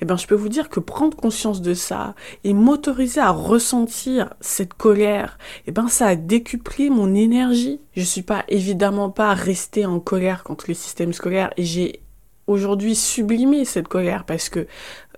Eh 0.00 0.04
ben, 0.04 0.16
je 0.16 0.26
peux 0.26 0.34
vous 0.34 0.48
dire 0.48 0.68
que 0.68 0.80
prendre 0.80 1.16
conscience 1.16 1.62
de 1.62 1.74
ça 1.74 2.14
et 2.44 2.52
m'autoriser 2.52 3.20
à 3.20 3.30
ressentir 3.30 4.34
cette 4.40 4.74
colère, 4.74 5.38
eh 5.66 5.72
ben, 5.72 5.88
ça 5.88 6.08
a 6.08 6.16
décuplé 6.16 6.90
mon 6.90 7.14
énergie. 7.14 7.80
Je 7.96 8.02
suis 8.02 8.22
pas, 8.22 8.44
évidemment 8.48 9.10
pas 9.10 9.34
restée 9.34 9.86
en 9.86 10.00
colère 10.00 10.42
contre 10.42 10.64
le 10.68 10.74
système 10.74 11.12
scolaire 11.12 11.52
et 11.56 11.64
j'ai 11.64 12.00
aujourd'hui 12.46 12.94
sublimé 12.94 13.64
cette 13.64 13.88
colère 13.88 14.24
parce 14.24 14.48
que 14.48 14.66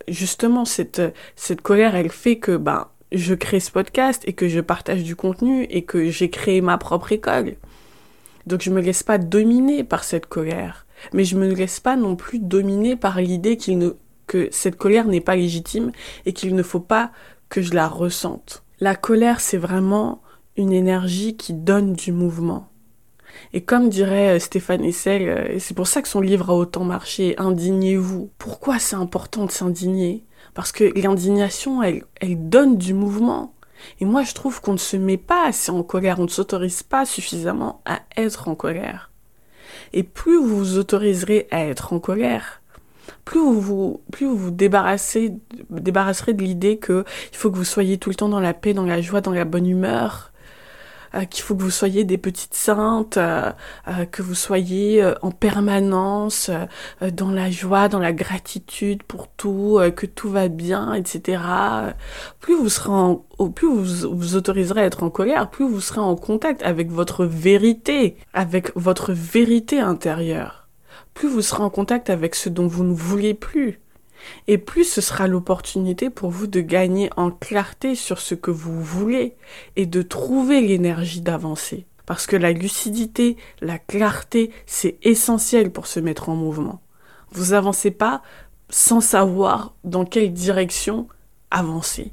justement 0.08 0.66
cette 0.66 1.00
cette 1.36 1.62
colère 1.62 1.96
elle 1.96 2.10
fait 2.10 2.36
que 2.36 2.56
ben 2.56 2.88
je 3.12 3.34
crée 3.34 3.60
ce 3.60 3.70
podcast 3.70 4.22
et 4.26 4.32
que 4.32 4.48
je 4.48 4.60
partage 4.60 5.04
du 5.04 5.16
contenu 5.16 5.64
et 5.70 5.84
que 5.84 6.10
j'ai 6.10 6.30
créé 6.30 6.60
ma 6.60 6.78
propre 6.78 7.12
école. 7.12 7.54
Donc 8.46 8.62
je 8.62 8.70
me 8.70 8.80
laisse 8.80 9.02
pas 9.02 9.18
dominer 9.18 9.84
par 9.84 10.04
cette 10.04 10.26
colère, 10.26 10.86
mais 11.12 11.24
je 11.24 11.36
me 11.36 11.48
laisse 11.52 11.80
pas 11.80 11.96
non 11.96 12.16
plus 12.16 12.38
dominer 12.38 12.96
par 12.96 13.20
l'idée 13.20 13.58
ne, 13.68 13.90
que 14.26 14.48
cette 14.50 14.76
colère 14.76 15.06
n'est 15.06 15.20
pas 15.20 15.36
légitime 15.36 15.92
et 16.26 16.32
qu'il 16.32 16.54
ne 16.54 16.62
faut 16.62 16.80
pas 16.80 17.10
que 17.48 17.62
je 17.62 17.74
la 17.74 17.88
ressente. 17.88 18.62
La 18.80 18.96
colère, 18.96 19.40
c'est 19.40 19.58
vraiment 19.58 20.22
une 20.56 20.72
énergie 20.72 21.36
qui 21.36 21.52
donne 21.52 21.94
du 21.94 22.12
mouvement. 22.12 22.68
Et 23.52 23.62
comme 23.62 23.88
dirait 23.88 24.36
euh, 24.36 24.38
Stéphane 24.38 24.84
Essel, 24.84 25.28
euh, 25.28 25.48
et 25.48 25.58
c'est 25.58 25.74
pour 25.74 25.86
ça 25.86 26.02
que 26.02 26.08
son 26.08 26.20
livre 26.20 26.50
a 26.50 26.54
autant 26.54 26.84
marché, 26.84 27.34
Indignez-vous. 27.38 28.30
Pourquoi 28.38 28.78
c'est 28.78 28.96
important 28.96 29.46
de 29.46 29.50
s'indigner? 29.50 30.24
Parce 30.54 30.72
que 30.72 30.84
l'indignation, 30.98 31.82
elle, 31.82 32.04
elle 32.20 32.48
donne 32.48 32.76
du 32.76 32.94
mouvement. 32.94 33.54
Et 34.00 34.04
moi, 34.04 34.22
je 34.22 34.34
trouve 34.34 34.60
qu'on 34.60 34.72
ne 34.72 34.78
se 34.78 34.96
met 34.96 35.16
pas 35.16 35.46
assez 35.46 35.70
en 35.70 35.82
colère, 35.82 36.20
on 36.20 36.24
ne 36.24 36.28
s'autorise 36.28 36.82
pas 36.82 37.06
suffisamment 37.06 37.82
à 37.84 38.00
être 38.16 38.48
en 38.48 38.54
colère. 38.54 39.10
Et 39.92 40.02
plus 40.02 40.38
vous 40.38 40.56
vous 40.56 40.78
autoriserez 40.78 41.46
à 41.50 41.64
être 41.64 41.92
en 41.92 42.00
colère, 42.00 42.62
plus 43.24 43.40
vous 43.40 43.60
vous, 43.60 44.02
plus 44.12 44.28
débarrasserez 44.50 45.30
de 45.30 46.42
l'idée 46.42 46.78
que 46.78 47.04
il 47.32 47.36
faut 47.36 47.50
que 47.50 47.56
vous 47.56 47.64
soyez 47.64 47.98
tout 47.98 48.10
le 48.10 48.14
temps 48.14 48.28
dans 48.28 48.40
la 48.40 48.54
paix, 48.54 48.74
dans 48.74 48.86
la 48.86 49.00
joie, 49.00 49.20
dans 49.20 49.32
la 49.32 49.44
bonne 49.44 49.66
humeur, 49.66 50.32
euh, 51.14 51.24
qu'il 51.24 51.44
faut 51.44 51.54
que 51.54 51.62
vous 51.62 51.70
soyez 51.70 52.04
des 52.04 52.18
petites 52.18 52.54
saintes, 52.54 53.16
euh, 53.16 53.52
euh, 53.88 54.04
que 54.06 54.22
vous 54.22 54.34
soyez 54.34 55.04
en 55.22 55.30
permanence 55.30 56.50
dans 57.12 57.30
la 57.30 57.50
joie, 57.50 57.88
dans 57.88 57.98
la 57.98 58.12
gratitude 58.12 59.02
pour 59.02 59.28
tout, 59.28 59.80
que 59.96 60.06
tout 60.06 60.28
va 60.28 60.48
bien, 60.48 60.94
etc. 60.94 61.42
Plus 62.40 62.54
vous 62.54 62.68
serez 62.68 62.90
en, 62.90 63.24
plus 63.54 63.68
vous 63.68 64.16
vous 64.16 64.36
autoriserez 64.36 64.82
à 64.82 64.84
être 64.84 65.02
en 65.02 65.10
colère, 65.10 65.50
plus 65.50 65.68
vous 65.68 65.80
serez 65.80 66.00
en 66.00 66.16
contact 66.16 66.62
avec 66.62 66.90
votre 66.90 67.24
vérité, 67.24 68.16
avec 68.32 68.72
votre 68.76 69.12
vérité 69.12 69.80
intérieure. 69.80 70.68
Plus 71.12 71.28
vous 71.28 71.42
serez 71.42 71.62
en 71.62 71.70
contact 71.70 72.10
avec 72.10 72.34
ce 72.34 72.48
dont 72.48 72.66
vous 72.66 72.84
ne 72.84 72.94
voulez 72.94 73.34
plus. 73.34 73.80
Et 74.46 74.58
plus 74.58 74.84
ce 74.84 75.00
sera 75.00 75.26
l'opportunité 75.26 76.10
pour 76.10 76.30
vous 76.30 76.46
de 76.46 76.60
gagner 76.60 77.10
en 77.16 77.30
clarté 77.30 77.94
sur 77.94 78.18
ce 78.20 78.34
que 78.34 78.50
vous 78.50 78.82
voulez 78.82 79.34
et 79.76 79.86
de 79.86 80.02
trouver 80.02 80.60
l'énergie 80.60 81.20
d'avancer. 81.20 81.86
Parce 82.06 82.26
que 82.26 82.36
la 82.36 82.52
lucidité, 82.52 83.36
la 83.60 83.78
clarté, 83.78 84.50
c'est 84.66 84.98
essentiel 85.02 85.70
pour 85.70 85.86
se 85.86 86.00
mettre 86.00 86.28
en 86.28 86.36
mouvement. 86.36 86.80
Vous 87.32 87.52
avancez 87.54 87.90
pas 87.90 88.22
sans 88.70 89.00
savoir 89.00 89.74
dans 89.84 90.04
quelle 90.04 90.32
direction 90.32 91.08
avancer. 91.50 92.12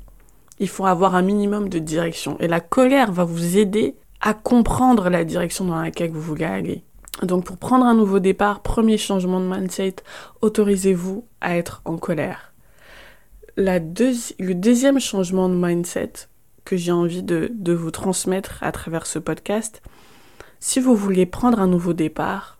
Il 0.60 0.70
faut 0.70 0.86
avoir 0.86 1.16
un 1.16 1.22
minimum 1.22 1.70
de 1.70 1.80
direction. 1.80 2.38
Et 2.40 2.48
la 2.48 2.60
colère 2.60 3.12
va 3.12 3.24
vous 3.24 3.58
aider 3.58 3.96
à 4.22 4.34
comprendre 4.34 5.10
la 5.10 5.24
direction 5.24 5.66
dans 5.66 5.82
laquelle 5.82 6.12
vous 6.12 6.22
voulez 6.22 6.46
aller. 6.46 6.84
Donc 7.22 7.46
pour 7.46 7.58
prendre 7.58 7.86
un 7.86 7.94
nouveau 7.94 8.20
départ, 8.20 8.62
premier 8.62 8.98
changement 8.98 9.40
de 9.40 9.46
mindset, 9.46 9.98
autorisez-vous 10.42 11.26
à 11.40 11.58
être 11.58 11.82
en 11.86 11.98
colère. 11.98 12.54
Le 13.58 13.80
deuxième 14.54 15.00
changement 15.00 15.50
de 15.50 15.56
mindset 15.56 16.14
que 16.66 16.78
j'ai 16.78 16.92
envie 16.92 17.24
de, 17.24 17.74
vous 17.74 17.92
transmettre 17.92 18.64
à 18.64 18.72
travers 18.72 19.06
ce 19.06 19.20
podcast, 19.20 19.82
si 20.60 20.80
vous 20.80 20.96
voulez 20.96 21.26
prendre 21.26 21.60
un 21.60 21.68
nouveau 21.68 21.94
départ, 21.94 22.60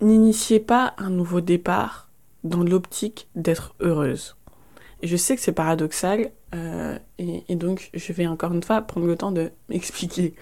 n'initiez 0.00 0.60
pas 0.60 0.94
un 0.98 1.10
nouveau 1.10 1.40
départ 1.40 2.08
dans 2.44 2.62
l'optique 2.62 3.28
d'être 3.34 3.74
heureuse. 3.80 4.36
Je 5.02 5.16
sais 5.16 5.36
que 5.36 5.42
c'est 5.42 5.52
paradoxal, 5.52 6.30
euh, 6.54 6.98
et, 7.18 7.56
donc 7.56 7.90
je 7.92 8.12
vais 8.12 8.26
encore 8.26 8.52
une 8.52 8.62
fois 8.62 8.80
prendre 8.80 9.06
le 9.06 9.16
temps 9.16 9.32
de 9.32 9.50
m'expliquer. 9.68 10.34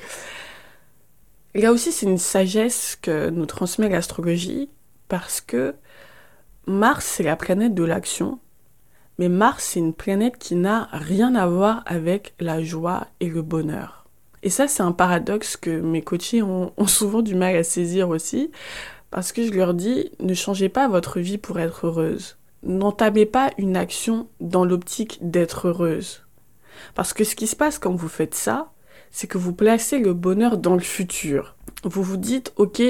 Là 1.55 1.73
aussi, 1.73 1.93
c'est 1.93 2.07
une 2.07 2.19
sagesse 2.19 2.99
que 3.01 3.31
nous 3.31 3.47
transmet 3.47 3.89
l'astrologie 3.89 4.69
parce 5.09 5.41
que 5.41 5.75
Mars, 6.67 7.05
c'est 7.05 7.23
la 7.23 7.37
planète 7.37 7.75
de 7.75 7.85
l'action, 7.85 8.41
mais 9.19 9.29
Mars, 9.29 9.65
c'est 9.65 9.81
une 9.81 9.95
planète 9.95 10.39
qui 10.39 10.57
n'a 10.57 10.89
rien 10.93 11.35
à 11.37 11.47
voir 11.47 11.83
avec 11.87 12.35
la 12.41 12.63
joie 12.63 13.07
et 13.21 13.29
le 13.29 13.43
bonheur. 13.43 14.07
Et 14.43 14.51
ça, 14.51 14.67
c'est 14.67 14.83
un 14.83 14.93
paradoxe 14.93 15.57
que 15.57 15.81
mes 15.81 16.03
coachés 16.03 16.43
ont, 16.43 16.73
ont, 16.77 16.87
souvent 16.87 17.23
du 17.23 17.35
mal 17.35 17.57
à 17.57 17.63
saisir 17.63 18.09
aussi, 18.09 18.51
parce 19.11 19.31
que 19.31 19.47
je 19.47 19.53
leur 19.53 19.75
dis, 19.75 20.11
ne 20.21 20.35
changez 20.35 20.69
pas 20.69 20.89
votre 20.89 21.21
vie 21.21 21.39
pour 21.39 21.61
être 21.61 21.87
heureuse. 21.87 22.37
N'entamez 22.65 23.27
pas 23.27 23.51
une 23.59 23.77
action 23.77 24.29
dans 24.41 24.65
l'optique 24.65 25.19
d'être 25.23 25.69
heureuse. 25.69 26.27
Parce 26.95 27.13
que 27.13 27.23
ce 27.23 27.37
qui 27.37 27.47
se 27.47 27.55
passe 27.55 27.79
quand 27.79 27.95
vous 27.95 28.09
faites 28.09 28.35
ça, 28.35 28.73
c'est 29.15 29.29
que 29.29 29.39
vous 29.39 29.53
placez 29.53 30.01
le 30.01 30.13
bonheur 30.13 30.59
dans 30.59 30.75
le 30.75 30.81
futur. 30.81 31.55
Vous 31.85 32.03
vous 32.03 32.17
dites, 32.17 32.53
ok, 32.57 32.83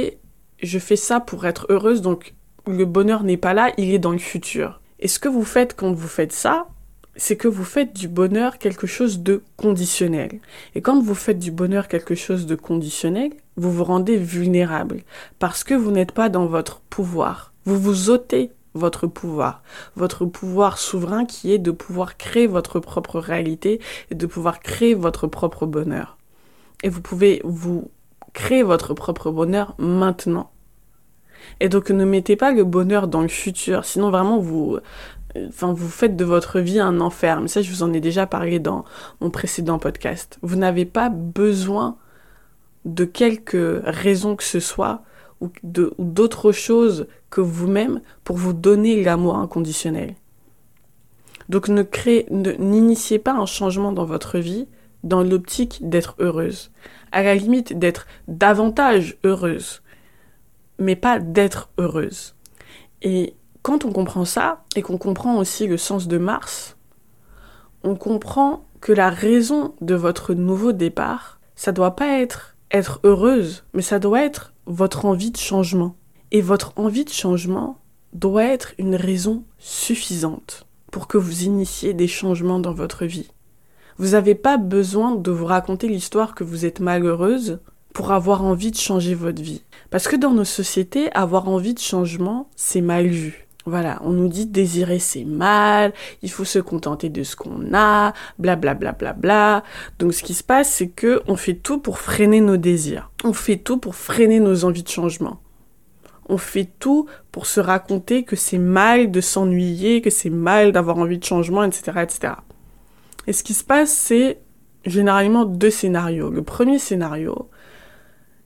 je 0.62 0.78
fais 0.78 0.96
ça 0.96 1.20
pour 1.20 1.44
être 1.44 1.66
heureuse, 1.68 2.00
donc 2.00 2.34
le 2.66 2.86
bonheur 2.86 3.24
n'est 3.24 3.36
pas 3.36 3.52
là, 3.52 3.72
il 3.76 3.92
est 3.92 3.98
dans 3.98 4.10
le 4.10 4.16
futur. 4.18 4.80
Et 5.00 5.06
ce 5.06 5.18
que 5.18 5.28
vous 5.28 5.44
faites 5.44 5.76
quand 5.76 5.92
vous 5.92 6.08
faites 6.08 6.32
ça, 6.32 6.66
c'est 7.14 7.36
que 7.36 7.46
vous 7.46 7.62
faites 7.62 7.94
du 7.94 8.08
bonheur 8.08 8.56
quelque 8.56 8.86
chose 8.86 9.20
de 9.20 9.42
conditionnel. 9.58 10.40
Et 10.74 10.80
quand 10.80 10.98
vous 10.98 11.14
faites 11.14 11.38
du 11.38 11.50
bonheur 11.50 11.88
quelque 11.88 12.14
chose 12.14 12.46
de 12.46 12.54
conditionnel, 12.54 13.30
vous 13.56 13.70
vous 13.70 13.84
rendez 13.84 14.16
vulnérable 14.16 15.02
parce 15.38 15.62
que 15.62 15.74
vous 15.74 15.90
n'êtes 15.90 16.12
pas 16.12 16.30
dans 16.30 16.46
votre 16.46 16.80
pouvoir. 16.80 17.52
Vous 17.66 17.78
vous 17.78 18.08
ôtez 18.08 18.50
votre 18.74 19.06
pouvoir, 19.06 19.62
votre 19.96 20.26
pouvoir 20.26 20.78
souverain 20.78 21.24
qui 21.24 21.52
est 21.52 21.58
de 21.58 21.70
pouvoir 21.70 22.16
créer 22.16 22.46
votre 22.46 22.80
propre 22.80 23.18
réalité 23.20 23.80
et 24.10 24.14
de 24.14 24.26
pouvoir 24.26 24.60
créer 24.60 24.94
votre 24.94 25.26
propre 25.26 25.66
bonheur. 25.66 26.18
Et 26.82 26.88
vous 26.88 27.00
pouvez 27.00 27.40
vous 27.44 27.90
créer 28.32 28.62
votre 28.62 28.94
propre 28.94 29.30
bonheur 29.30 29.74
maintenant. 29.78 30.50
Et 31.60 31.68
donc 31.68 31.90
ne 31.90 32.04
mettez 32.04 32.36
pas 32.36 32.52
le 32.52 32.64
bonheur 32.64 33.08
dans 33.08 33.22
le 33.22 33.28
futur, 33.28 33.84
sinon 33.84 34.10
vraiment 34.10 34.38
vous, 34.38 34.78
enfin 35.48 35.72
vous 35.72 35.88
faites 35.88 36.16
de 36.16 36.24
votre 36.24 36.60
vie 36.60 36.80
un 36.80 37.00
enfer. 37.00 37.40
Mais 37.40 37.48
ça, 37.48 37.62
je 37.62 37.70
vous 37.70 37.82
en 37.82 37.92
ai 37.92 38.00
déjà 38.00 38.26
parlé 38.26 38.58
dans 38.58 38.84
mon 39.20 39.30
précédent 39.30 39.78
podcast. 39.78 40.38
Vous 40.42 40.56
n'avez 40.56 40.84
pas 40.84 41.10
besoin 41.10 41.96
de 42.84 43.04
quelque 43.04 43.82
raison 43.84 44.36
que 44.36 44.42
ce 44.42 44.60
soit 44.60 45.02
ou 45.44 45.50
d'autre 45.98 46.52
chose 46.52 47.06
que 47.30 47.40
vous-même 47.40 48.00
pour 48.24 48.36
vous 48.36 48.52
donner 48.52 49.02
l'amour 49.02 49.36
inconditionnel. 49.36 50.14
Donc 51.48 51.68
ne 51.68 51.82
créez, 51.82 52.26
n'initiez 52.30 53.18
pas 53.18 53.32
un 53.32 53.46
changement 53.46 53.92
dans 53.92 54.04
votre 54.04 54.38
vie 54.38 54.66
dans 55.02 55.22
l'optique 55.22 55.88
d'être 55.88 56.14
heureuse. 56.18 56.70
À 57.12 57.22
la 57.22 57.34
limite 57.34 57.78
d'être 57.78 58.06
davantage 58.26 59.16
heureuse, 59.24 59.82
mais 60.78 60.96
pas 60.96 61.18
d'être 61.18 61.68
heureuse. 61.78 62.34
Et 63.02 63.34
quand 63.62 63.84
on 63.84 63.92
comprend 63.92 64.24
ça, 64.24 64.64
et 64.76 64.82
qu'on 64.82 64.98
comprend 64.98 65.36
aussi 65.36 65.66
le 65.66 65.76
sens 65.76 66.08
de 66.08 66.18
Mars, 66.18 66.76
on 67.82 67.94
comprend 67.94 68.64
que 68.80 68.92
la 68.92 69.10
raison 69.10 69.74
de 69.80 69.94
votre 69.94 70.34
nouveau 70.34 70.72
départ, 70.72 71.38
ça 71.54 71.72
doit 71.72 71.96
pas 71.96 72.18
être 72.18 72.53
être 72.74 73.00
heureuse, 73.04 73.64
mais 73.72 73.82
ça 73.82 73.98
doit 73.98 74.22
être 74.22 74.52
votre 74.66 75.04
envie 75.04 75.30
de 75.30 75.36
changement. 75.36 75.96
Et 76.32 76.40
votre 76.40 76.72
envie 76.76 77.04
de 77.04 77.10
changement 77.10 77.78
doit 78.12 78.44
être 78.44 78.74
une 78.78 78.96
raison 78.96 79.44
suffisante 79.58 80.66
pour 80.90 81.06
que 81.06 81.18
vous 81.18 81.44
initiez 81.44 81.94
des 81.94 82.08
changements 82.08 82.58
dans 82.58 82.74
votre 82.74 83.04
vie. 83.04 83.30
Vous 83.98 84.10
n'avez 84.10 84.34
pas 84.34 84.56
besoin 84.56 85.14
de 85.14 85.30
vous 85.30 85.46
raconter 85.46 85.86
l'histoire 85.86 86.34
que 86.34 86.42
vous 86.42 86.66
êtes 86.66 86.80
malheureuse 86.80 87.60
pour 87.92 88.10
avoir 88.10 88.42
envie 88.42 88.72
de 88.72 88.76
changer 88.76 89.14
votre 89.14 89.40
vie. 89.40 89.62
Parce 89.90 90.08
que 90.08 90.16
dans 90.16 90.32
nos 90.32 90.44
sociétés, 90.44 91.12
avoir 91.12 91.48
envie 91.48 91.74
de 91.74 91.78
changement, 91.78 92.50
c'est 92.56 92.80
mal 92.80 93.06
vu. 93.06 93.43
Voilà, 93.66 93.98
on 94.02 94.10
nous 94.10 94.28
dit 94.28 94.44
désirer 94.44 94.98
c'est 94.98 95.24
mal, 95.24 95.94
il 96.20 96.30
faut 96.30 96.44
se 96.44 96.58
contenter 96.58 97.08
de 97.08 97.22
ce 97.22 97.34
qu'on 97.34 97.72
a, 97.72 98.12
bla 98.38 98.56
bla 98.56 98.74
bla 98.74 98.92
bla 98.92 99.14
bla. 99.14 99.62
Donc 99.98 100.12
ce 100.12 100.22
qui 100.22 100.34
se 100.34 100.44
passe, 100.44 100.70
c'est 100.70 100.88
que 100.88 101.22
on 101.28 101.36
fait 101.36 101.54
tout 101.54 101.78
pour 101.78 101.98
freiner 101.98 102.40
nos 102.40 102.58
désirs. 102.58 103.10
On 103.24 103.32
fait 103.32 103.56
tout 103.56 103.78
pour 103.78 103.94
freiner 103.94 104.38
nos 104.38 104.66
envies 104.66 104.82
de 104.82 104.88
changement. 104.88 105.40
On 106.28 106.36
fait 106.36 106.68
tout 106.78 107.06
pour 107.32 107.46
se 107.46 107.60
raconter 107.60 108.24
que 108.24 108.36
c'est 108.36 108.58
mal 108.58 109.10
de 109.10 109.20
s'ennuyer, 109.22 110.02
que 110.02 110.10
c'est 110.10 110.30
mal 110.30 110.72
d'avoir 110.72 110.98
envie 110.98 111.18
de 111.18 111.24
changement, 111.24 111.64
etc., 111.64 112.00
etc. 112.02 112.34
Et 113.26 113.32
ce 113.32 113.42
qui 113.42 113.54
se 113.54 113.64
passe, 113.64 113.90
c'est 113.90 114.40
généralement 114.84 115.46
deux 115.46 115.70
scénarios. 115.70 116.30
Le 116.30 116.42
premier 116.42 116.78
scénario, 116.78 117.48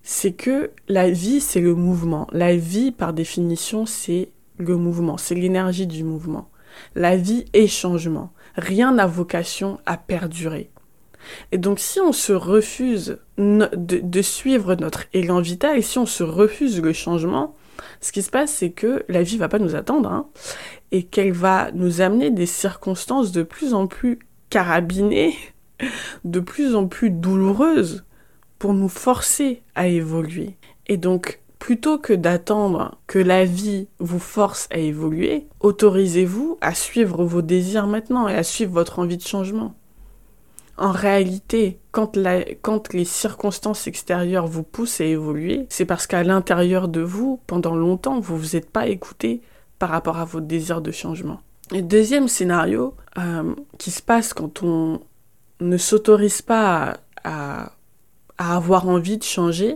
c'est 0.02 0.32
que 0.32 0.70
la 0.88 1.10
vie, 1.10 1.40
c'est 1.40 1.60
le 1.60 1.74
mouvement. 1.74 2.28
La 2.32 2.54
vie, 2.56 2.92
par 2.92 3.12
définition, 3.12 3.86
c'est 3.86 4.30
le 4.58 4.76
mouvement, 4.76 5.16
c'est 5.16 5.34
l'énergie 5.34 5.86
du 5.86 6.04
mouvement. 6.04 6.50
La 6.94 7.16
vie 7.16 7.44
est 7.52 7.66
changement. 7.66 8.32
Rien 8.56 8.92
n'a 8.92 9.06
vocation 9.06 9.78
à 9.86 9.96
perdurer. 9.96 10.70
Et 11.52 11.58
donc 11.58 11.78
si 11.78 12.00
on 12.00 12.12
se 12.12 12.32
refuse 12.32 13.18
de, 13.36 14.22
suivre 14.22 14.74
notre 14.74 15.04
élan 15.12 15.40
vital, 15.40 15.78
et 15.78 15.82
si 15.82 15.98
on 15.98 16.06
se 16.06 16.22
refuse 16.22 16.80
le 16.80 16.92
changement, 16.92 17.56
ce 18.00 18.12
qui 18.12 18.22
se 18.22 18.30
passe, 18.30 18.52
c'est 18.52 18.70
que 18.70 19.04
la 19.08 19.22
vie 19.22 19.36
va 19.36 19.48
pas 19.48 19.58
nous 19.58 19.74
attendre, 19.74 20.10
hein, 20.10 20.28
et 20.90 21.04
qu'elle 21.04 21.32
va 21.32 21.70
nous 21.72 22.00
amener 22.00 22.30
des 22.30 22.46
circonstances 22.46 23.32
de 23.32 23.42
plus 23.42 23.74
en 23.74 23.86
plus 23.86 24.18
carabinées, 24.50 25.36
de 26.24 26.40
plus 26.40 26.74
en 26.74 26.86
plus 26.86 27.10
douloureuses, 27.10 28.04
pour 28.58 28.74
nous 28.74 28.88
forcer 28.88 29.62
à 29.74 29.86
évoluer. 29.86 30.56
Et 30.88 30.96
donc, 30.96 31.40
plutôt 31.68 31.98
que 31.98 32.14
d'attendre 32.14 32.96
que 33.06 33.18
la 33.18 33.44
vie 33.44 33.88
vous 33.98 34.18
force 34.18 34.68
à 34.70 34.78
évoluer, 34.78 35.46
autorisez-vous 35.60 36.56
à 36.62 36.72
suivre 36.72 37.26
vos 37.26 37.42
désirs 37.42 37.86
maintenant 37.86 38.26
et 38.26 38.34
à 38.34 38.42
suivre 38.42 38.72
votre 38.72 39.00
envie 39.00 39.18
de 39.18 39.22
changement. 39.22 39.74
en 40.78 40.92
réalité, 40.92 41.78
quand, 41.90 42.16
les 42.16 43.04
circonstances 43.04 43.86
extérieures 43.86 44.46
vous 44.46 44.62
poussent 44.62 45.02
à 45.02 45.04
évoluer, 45.04 45.66
c'est 45.68 45.84
parce 45.84 46.06
qu'à 46.06 46.22
l'intérieur 46.22 46.88
de 46.88 47.02
vous, 47.02 47.38
pendant 47.46 47.74
longtemps, 47.74 48.18
vous 48.18 48.38
vous 48.38 48.56
êtes 48.56 48.70
pas 48.70 48.86
écouté 48.86 49.42
par 49.78 49.90
rapport 49.90 50.16
à 50.16 50.24
vos 50.24 50.40
désirs 50.40 50.80
de 50.80 50.90
changement. 50.90 51.42
Et 51.74 51.82
deuxième 51.82 52.28
scénario 52.28 52.94
euh, 53.18 53.54
qui 53.76 53.90
se 53.90 54.00
passe 54.00 54.32
quand 54.32 54.62
on 54.62 55.02
ne 55.60 55.76
s'autorise 55.76 56.40
pas 56.40 56.96
à 57.24 57.72
avoir 58.38 58.88
envie 58.88 59.18
de 59.18 59.22
changer, 59.22 59.74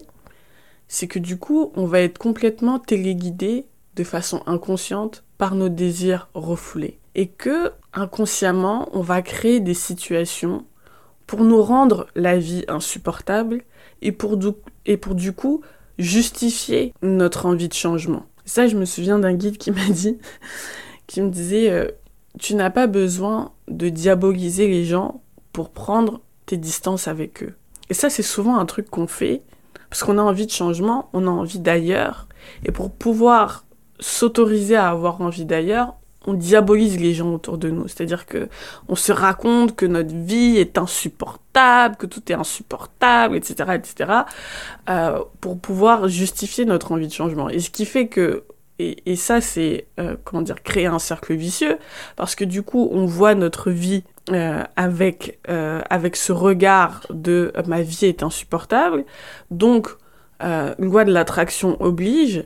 c'est 0.92 1.08
que 1.08 1.18
du 1.18 1.38
coup, 1.38 1.72
on 1.74 1.86
va 1.86 2.00
être 2.00 2.18
complètement 2.18 2.78
téléguidé 2.78 3.64
de 3.96 4.04
façon 4.04 4.42
inconsciente 4.44 5.24
par 5.38 5.54
nos 5.54 5.70
désirs 5.70 6.28
refoulés. 6.34 6.98
Et 7.14 7.28
que, 7.28 7.72
inconsciemment, 7.94 8.90
on 8.92 9.00
va 9.00 9.22
créer 9.22 9.60
des 9.60 9.72
situations 9.72 10.66
pour 11.26 11.44
nous 11.44 11.62
rendre 11.62 12.08
la 12.14 12.36
vie 12.36 12.66
insupportable 12.68 13.62
et 14.02 14.12
pour 14.12 14.36
du, 14.36 14.48
et 14.84 14.98
pour 14.98 15.14
du 15.14 15.32
coup 15.32 15.62
justifier 15.98 16.92
notre 17.00 17.46
envie 17.46 17.70
de 17.70 17.74
changement. 17.74 18.26
Ça, 18.44 18.66
je 18.66 18.76
me 18.76 18.84
souviens 18.84 19.18
d'un 19.18 19.32
guide 19.32 19.56
qui 19.56 19.70
m'a 19.70 19.88
dit, 19.88 20.18
qui 21.06 21.22
me 21.22 21.30
disait, 21.30 21.70
euh, 21.70 21.90
tu 22.38 22.54
n'as 22.54 22.70
pas 22.70 22.86
besoin 22.86 23.52
de 23.66 23.88
diaboliser 23.88 24.68
les 24.68 24.84
gens 24.84 25.22
pour 25.54 25.70
prendre 25.70 26.20
tes 26.44 26.58
distances 26.58 27.08
avec 27.08 27.42
eux. 27.42 27.54
Et 27.88 27.94
ça, 27.94 28.10
c'est 28.10 28.22
souvent 28.22 28.58
un 28.58 28.66
truc 28.66 28.90
qu'on 28.90 29.06
fait 29.06 29.40
parce 29.92 30.04
qu'on 30.04 30.16
a 30.16 30.22
envie 30.22 30.46
de 30.46 30.50
changement, 30.50 31.10
on 31.12 31.26
a 31.26 31.30
envie 31.30 31.58
d'ailleurs. 31.58 32.26
Et 32.64 32.72
pour 32.72 32.90
pouvoir 32.90 33.66
s'autoriser 34.00 34.74
à 34.74 34.88
avoir 34.88 35.20
envie 35.20 35.44
d'ailleurs, 35.44 35.96
on 36.26 36.32
diabolise 36.32 36.98
les 36.98 37.12
gens 37.12 37.34
autour 37.34 37.58
de 37.58 37.68
nous. 37.68 37.88
C'est-à-dire 37.88 38.24
que 38.24 38.48
on 38.88 38.94
se 38.94 39.12
raconte 39.12 39.76
que 39.76 39.84
notre 39.84 40.14
vie 40.14 40.56
est 40.56 40.78
insupportable, 40.78 41.96
que 41.96 42.06
tout 42.06 42.22
est 42.32 42.34
insupportable, 42.34 43.36
etc., 43.36 43.72
etc., 43.74 44.12
euh, 44.88 45.22
pour 45.42 45.58
pouvoir 45.58 46.08
justifier 46.08 46.64
notre 46.64 46.92
envie 46.92 47.08
de 47.08 47.12
changement. 47.12 47.50
Et 47.50 47.60
ce 47.60 47.68
qui 47.68 47.84
fait 47.84 48.08
que 48.08 48.44
et, 48.78 49.14
ça, 49.14 49.42
c'est 49.42 49.88
euh, 50.00 50.16
comment 50.24 50.40
dire 50.40 50.62
créer 50.62 50.86
un 50.86 50.98
cercle 50.98 51.34
vicieux, 51.34 51.76
parce 52.16 52.34
que 52.34 52.44
du 52.44 52.62
coup, 52.62 52.88
on 52.92 53.04
voit 53.04 53.34
notre 53.34 53.70
vie 53.70 54.04
euh, 54.30 54.62
avec, 54.76 55.40
euh, 55.48 55.80
avec 55.90 56.16
ce 56.16 56.32
regard 56.32 57.06
de 57.10 57.52
euh, 57.56 57.62
ma 57.66 57.82
vie 57.82 58.06
est 58.06 58.22
insupportable. 58.22 59.04
Donc, 59.50 59.88
euh, 60.42 60.74
loi 60.78 61.04
de 61.04 61.12
l'attraction 61.12 61.76
oblige, 61.80 62.44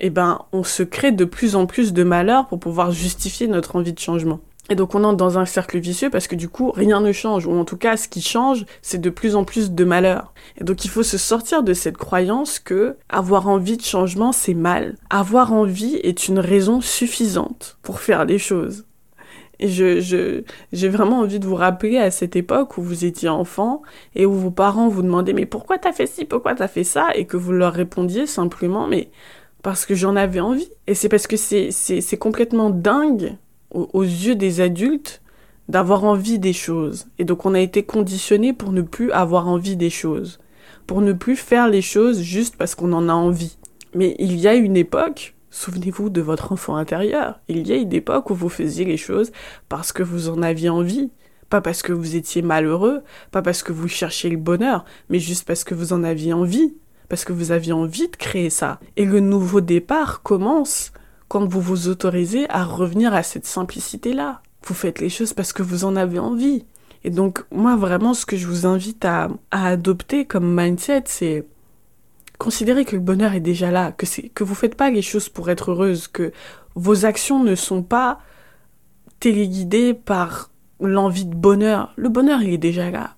eh 0.00 0.10
ben, 0.10 0.40
on 0.52 0.64
se 0.64 0.82
crée 0.82 1.12
de 1.12 1.24
plus 1.24 1.54
en 1.54 1.66
plus 1.66 1.92
de 1.92 2.02
malheur 2.02 2.48
pour 2.48 2.58
pouvoir 2.58 2.90
justifier 2.90 3.46
notre 3.46 3.76
envie 3.76 3.92
de 3.92 3.98
changement. 3.98 4.40
Et 4.70 4.74
donc 4.74 4.94
on 4.94 5.02
entre 5.02 5.16
dans 5.16 5.38
un 5.38 5.44
cercle 5.44 5.78
vicieux 5.78 6.08
parce 6.08 6.28
que 6.28 6.36
du 6.36 6.48
coup 6.48 6.70
rien 6.70 7.00
ne 7.00 7.12
change, 7.12 7.46
ou 7.46 7.52
en 7.52 7.64
tout 7.64 7.76
cas 7.76 7.96
ce 7.96 8.08
qui 8.08 8.22
change 8.22 8.64
c'est 8.80 9.00
de 9.00 9.10
plus 9.10 9.34
en 9.34 9.44
plus 9.44 9.72
de 9.72 9.84
malheur. 9.84 10.32
Et 10.56 10.64
donc 10.64 10.84
il 10.84 10.88
faut 10.88 11.02
se 11.02 11.18
sortir 11.18 11.64
de 11.64 11.74
cette 11.74 11.96
croyance 11.96 12.60
que 12.60 12.96
avoir 13.08 13.48
envie 13.48 13.76
de 13.76 13.82
changement 13.82 14.30
c'est 14.30 14.54
mal. 14.54 14.94
Avoir 15.10 15.52
envie 15.52 15.96
est 15.96 16.28
une 16.28 16.38
raison 16.38 16.80
suffisante 16.80 17.76
pour 17.82 17.98
faire 17.98 18.24
les 18.24 18.38
choses. 18.38 18.84
Je, 19.64 20.42
j'ai 20.72 20.88
vraiment 20.88 21.20
envie 21.20 21.38
de 21.38 21.46
vous 21.46 21.54
rappeler 21.54 21.98
à 21.98 22.10
cette 22.10 22.36
époque 22.36 22.78
où 22.78 22.82
vous 22.82 23.04
étiez 23.04 23.28
enfant 23.28 23.82
et 24.14 24.26
où 24.26 24.32
vos 24.32 24.50
parents 24.50 24.88
vous 24.88 25.02
demandaient 25.02 25.32
mais 25.32 25.46
pourquoi 25.46 25.78
t'as 25.78 25.92
fait 25.92 26.06
ci, 26.06 26.24
pourquoi 26.24 26.54
t'as 26.54 26.68
fait 26.68 26.84
ça? 26.84 27.08
Et 27.14 27.26
que 27.26 27.36
vous 27.36 27.52
leur 27.52 27.72
répondiez 27.72 28.26
simplement 28.26 28.86
mais 28.86 29.10
parce 29.62 29.86
que 29.86 29.94
j'en 29.94 30.16
avais 30.16 30.40
envie. 30.40 30.68
Et 30.86 30.94
c'est 30.94 31.08
parce 31.08 31.26
que 31.26 31.36
c'est, 31.36 31.70
c'est, 31.70 32.16
complètement 32.18 32.70
dingue 32.70 33.36
aux 33.70 34.02
yeux 34.02 34.34
des 34.34 34.60
adultes 34.60 35.22
d'avoir 35.68 36.04
envie 36.04 36.38
des 36.38 36.52
choses. 36.52 37.06
Et 37.18 37.24
donc 37.24 37.46
on 37.46 37.54
a 37.54 37.60
été 37.60 37.82
conditionné 37.84 38.52
pour 38.52 38.72
ne 38.72 38.82
plus 38.82 39.10
avoir 39.12 39.48
envie 39.48 39.76
des 39.76 39.90
choses. 39.90 40.38
Pour 40.86 41.00
ne 41.00 41.12
plus 41.12 41.36
faire 41.36 41.68
les 41.68 41.82
choses 41.82 42.20
juste 42.20 42.56
parce 42.56 42.74
qu'on 42.74 42.92
en 42.92 43.08
a 43.08 43.14
envie. 43.14 43.56
Mais 43.94 44.16
il 44.18 44.38
y 44.38 44.48
a 44.48 44.54
une 44.54 44.76
époque 44.76 45.34
Souvenez-vous 45.52 46.08
de 46.08 46.22
votre 46.22 46.50
enfant 46.50 46.76
intérieur. 46.76 47.38
Il 47.46 47.68
y 47.68 47.72
a 47.72 47.76
une 47.76 47.92
époque 47.92 48.30
où 48.30 48.34
vous 48.34 48.48
faisiez 48.48 48.86
les 48.86 48.96
choses 48.96 49.32
parce 49.68 49.92
que 49.92 50.02
vous 50.02 50.30
en 50.30 50.42
aviez 50.42 50.70
envie. 50.70 51.10
Pas 51.50 51.60
parce 51.60 51.82
que 51.82 51.92
vous 51.92 52.16
étiez 52.16 52.40
malheureux, 52.40 53.02
pas 53.30 53.42
parce 53.42 53.62
que 53.62 53.70
vous 53.70 53.86
cherchiez 53.86 54.30
le 54.30 54.38
bonheur, 54.38 54.86
mais 55.10 55.18
juste 55.18 55.46
parce 55.46 55.62
que 55.62 55.74
vous 55.74 55.92
en 55.92 56.04
aviez 56.04 56.32
envie. 56.32 56.74
Parce 57.10 57.26
que 57.26 57.34
vous 57.34 57.52
aviez 57.52 57.74
envie 57.74 58.08
de 58.08 58.16
créer 58.16 58.48
ça. 58.48 58.80
Et 58.96 59.04
le 59.04 59.20
nouveau 59.20 59.60
départ 59.60 60.22
commence 60.22 60.92
quand 61.28 61.46
vous 61.46 61.60
vous 61.60 61.88
autorisez 61.88 62.48
à 62.48 62.64
revenir 62.64 63.12
à 63.12 63.22
cette 63.22 63.44
simplicité-là. 63.44 64.40
Vous 64.64 64.72
faites 64.72 65.00
les 65.00 65.10
choses 65.10 65.34
parce 65.34 65.52
que 65.52 65.62
vous 65.62 65.84
en 65.84 65.96
avez 65.96 66.18
envie. 66.18 66.64
Et 67.04 67.10
donc, 67.10 67.44
moi, 67.50 67.76
vraiment, 67.76 68.14
ce 68.14 68.24
que 68.24 68.38
je 68.38 68.46
vous 68.46 68.64
invite 68.64 69.04
à, 69.04 69.28
à 69.50 69.66
adopter 69.66 70.24
comme 70.24 70.58
mindset, 70.58 71.02
c'est 71.04 71.44
considérez 72.42 72.84
que 72.84 72.96
le 72.96 73.02
bonheur 73.02 73.34
est 73.34 73.40
déjà 73.40 73.70
là, 73.70 73.92
que 73.92 74.04
c'est 74.04 74.28
que 74.30 74.42
vous 74.42 74.56
faites 74.56 74.74
pas 74.74 74.90
les 74.90 75.00
choses 75.00 75.28
pour 75.28 75.48
être 75.48 75.70
heureuse, 75.70 76.08
que 76.08 76.32
vos 76.74 77.04
actions 77.04 77.44
ne 77.44 77.54
sont 77.54 77.84
pas 77.84 78.18
téléguidées 79.20 79.94
par 79.94 80.50
l'envie 80.80 81.24
de 81.24 81.36
bonheur. 81.36 81.92
Le 81.94 82.08
bonheur, 82.08 82.42
il 82.42 82.52
est 82.52 82.58
déjà 82.58 82.90
là. 82.90 83.14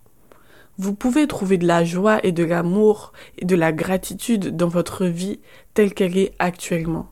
Vous 0.76 0.92
pouvez 0.92 1.26
trouver 1.26 1.56
de 1.56 1.66
la 1.66 1.84
joie 1.84 2.20
et 2.22 2.32
de 2.32 2.44
l'amour 2.44 3.14
et 3.38 3.46
de 3.46 3.56
la 3.56 3.72
gratitude 3.72 4.54
dans 4.54 4.68
votre 4.68 5.06
vie 5.06 5.40
telle 5.72 5.94
qu'elle 5.94 6.18
est 6.18 6.34
actuellement. 6.38 7.10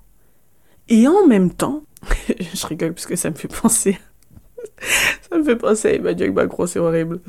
Et 0.90 1.08
en 1.08 1.26
même 1.26 1.50
temps, 1.50 1.82
je 2.28 2.66
rigole 2.66 2.92
parce 2.92 3.06
que 3.06 3.16
ça 3.16 3.30
me 3.30 3.36
fait 3.36 3.48
penser, 3.48 3.98
ça 5.30 5.38
me 5.38 5.44
fait 5.44 5.56
penser 5.56 5.88
à 5.88 5.94
Emmanuel 5.94 6.32
Macron, 6.32 6.66
c'est 6.66 6.78
horrible. 6.78 7.20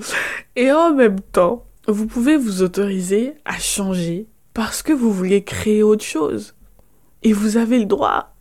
Et 0.58 0.74
en 0.74 0.94
même 0.94 1.22
temps, 1.22 1.64
vous 1.88 2.06
pouvez 2.06 2.36
vous 2.36 2.64
autoriser 2.64 3.36
à 3.46 3.58
changer 3.58 4.28
parce 4.54 4.84
que 4.84 4.94
vous 4.94 5.12
voulez 5.12 5.44
créer 5.44 5.84
autre 5.84 6.04
chose. 6.04 6.56
Et 7.24 7.34
vous 7.34 7.58
avez 7.58 7.80
le 7.80 7.86
droit. 7.86 8.34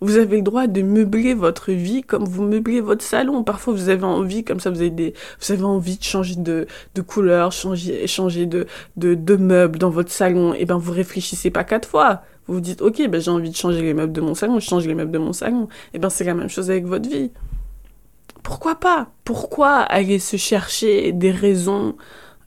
Vous 0.00 0.16
avez 0.16 0.38
le 0.38 0.42
droit 0.42 0.66
de 0.66 0.82
meubler 0.82 1.32
votre 1.32 1.70
vie 1.70 2.02
comme 2.02 2.24
vous 2.24 2.42
meublez 2.42 2.80
votre 2.80 3.04
salon. 3.04 3.44
Parfois, 3.44 3.72
vous 3.72 3.88
avez 3.88 4.02
envie, 4.02 4.42
comme 4.42 4.58
ça, 4.58 4.70
vous 4.70 4.80
avez, 4.80 4.90
des, 4.90 5.14
vous 5.40 5.52
avez 5.52 5.62
envie 5.62 5.96
de 5.96 6.02
changer 6.02 6.34
de, 6.34 6.66
couleur, 7.06 7.52
changer, 7.52 8.06
changer 8.08 8.46
de, 8.46 8.66
de, 8.96 9.14
dans 9.14 9.90
votre 9.90 10.10
salon. 10.10 10.54
Et 10.54 10.64
ben, 10.64 10.76
vous 10.76 10.90
réfléchissez 10.90 11.50
pas 11.50 11.62
quatre 11.62 11.88
fois. 11.88 12.22
Vous 12.48 12.54
vous 12.54 12.60
dites, 12.60 12.82
ok, 12.82 13.06
ben, 13.08 13.20
j'ai 13.20 13.30
envie 13.30 13.50
de 13.50 13.56
changer 13.56 13.80
les 13.80 13.94
meubles 13.94 14.12
de 14.12 14.20
mon 14.20 14.34
salon, 14.34 14.58
je 14.58 14.66
change 14.66 14.86
les 14.88 14.94
meubles 14.94 15.12
de 15.12 15.18
mon 15.18 15.32
salon. 15.32 15.68
Et 15.94 16.00
ben, 16.00 16.10
c'est 16.10 16.24
la 16.24 16.34
même 16.34 16.48
chose 16.48 16.68
avec 16.68 16.84
votre 16.84 17.08
vie. 17.08 17.30
Pourquoi 18.42 18.74
pas? 18.74 19.08
Pourquoi 19.24 19.76
aller 19.76 20.18
se 20.18 20.36
chercher 20.36 21.12
des 21.12 21.30
raisons 21.30 21.94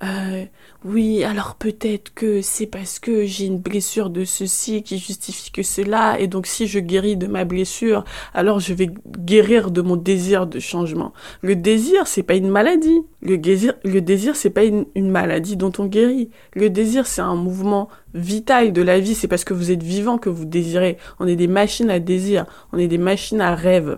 euh, 0.03 0.43
oui, 0.87 1.23
alors 1.23 1.55
peut-être 1.55 2.13
que 2.13 2.43
c'est 2.43 2.67
parce 2.67 2.99
que 2.99 3.25
j'ai 3.25 3.47
une 3.47 3.57
blessure 3.57 4.11
de 4.11 4.23
ceci 4.23 4.83
qui 4.83 4.99
justifie 4.99 5.49
que 5.49 5.63
cela, 5.63 6.19
et 6.19 6.27
donc 6.27 6.45
si 6.45 6.67
je 6.67 6.77
guéris 6.77 7.17
de 7.17 7.25
ma 7.25 7.43
blessure, 7.43 8.05
alors 8.35 8.59
je 8.59 8.71
vais 8.75 8.91
guérir 9.17 9.71
de 9.71 9.81
mon 9.81 9.95
désir 9.95 10.45
de 10.45 10.59
changement. 10.59 11.11
Le 11.41 11.55
désir, 11.55 12.05
c'est 12.05 12.21
pas 12.21 12.35
une 12.35 12.49
maladie. 12.49 13.01
Le 13.23 13.39
désir, 13.39 13.73
le 13.83 13.99
désir, 13.99 14.35
c'est 14.35 14.51
pas 14.51 14.63
une, 14.63 14.85
maladie 14.95 15.57
dont 15.57 15.71
on 15.79 15.85
guérit. 15.85 16.29
Le 16.53 16.69
désir, 16.69 17.07
c'est 17.07 17.21
un 17.21 17.35
mouvement 17.35 17.89
vital 18.13 18.71
de 18.71 18.83
la 18.83 18.99
vie. 18.99 19.15
C'est 19.15 19.27
parce 19.27 19.43
que 19.43 19.55
vous 19.55 19.71
êtes 19.71 19.81
vivant 19.81 20.19
que 20.19 20.29
vous 20.29 20.45
désirez. 20.45 20.99
On 21.19 21.25
est 21.25 21.35
des 21.35 21.47
machines 21.47 21.89
à 21.89 21.99
désir. 21.99 22.45
On 22.73 22.77
est 22.77 22.87
des 22.87 22.99
machines 22.99 23.41
à 23.41 23.55
rêve. 23.55 23.97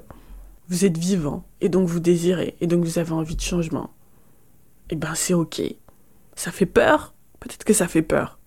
Vous 0.69 0.85
êtes 0.85 0.97
vivant, 0.97 1.43
et 1.59 1.67
donc 1.67 1.89
vous 1.89 1.99
désirez, 1.99 2.55
et 2.61 2.67
donc 2.67 2.85
vous 2.85 2.97
avez 2.97 3.11
envie 3.11 3.35
de 3.35 3.41
changement. 3.41 3.89
Eh 4.89 4.95
ben, 4.95 5.15
c'est 5.15 5.33
ok. 5.33 5.61
Ça 6.37 6.51
fait 6.51 6.65
peur 6.65 7.13
Peut-être 7.41 7.65
que 7.65 7.73
ça 7.73 7.87
fait 7.87 8.01
peur. 8.01 8.39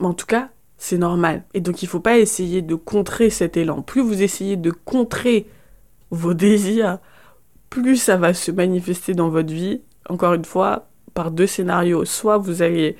Mais 0.00 0.06
en 0.06 0.14
tout 0.14 0.26
cas, 0.26 0.50
c'est 0.76 0.98
normal. 0.98 1.44
Et 1.54 1.60
donc 1.60 1.82
il 1.82 1.86
ne 1.86 1.90
faut 1.90 2.00
pas 2.00 2.18
essayer 2.18 2.62
de 2.62 2.74
contrer 2.74 3.30
cet 3.30 3.56
élan. 3.56 3.82
Plus 3.82 4.00
vous 4.00 4.22
essayez 4.22 4.56
de 4.56 4.70
contrer 4.70 5.46
vos 6.10 6.34
désirs, 6.34 6.98
plus 7.70 7.96
ça 7.96 8.16
va 8.16 8.34
se 8.34 8.50
manifester 8.50 9.14
dans 9.14 9.28
votre 9.28 9.52
vie. 9.52 9.82
Encore 10.08 10.34
une 10.34 10.44
fois, 10.44 10.88
par 11.14 11.30
deux 11.30 11.46
scénarios. 11.46 12.04
Soit 12.04 12.38
vous 12.38 12.62
allez, 12.62 12.96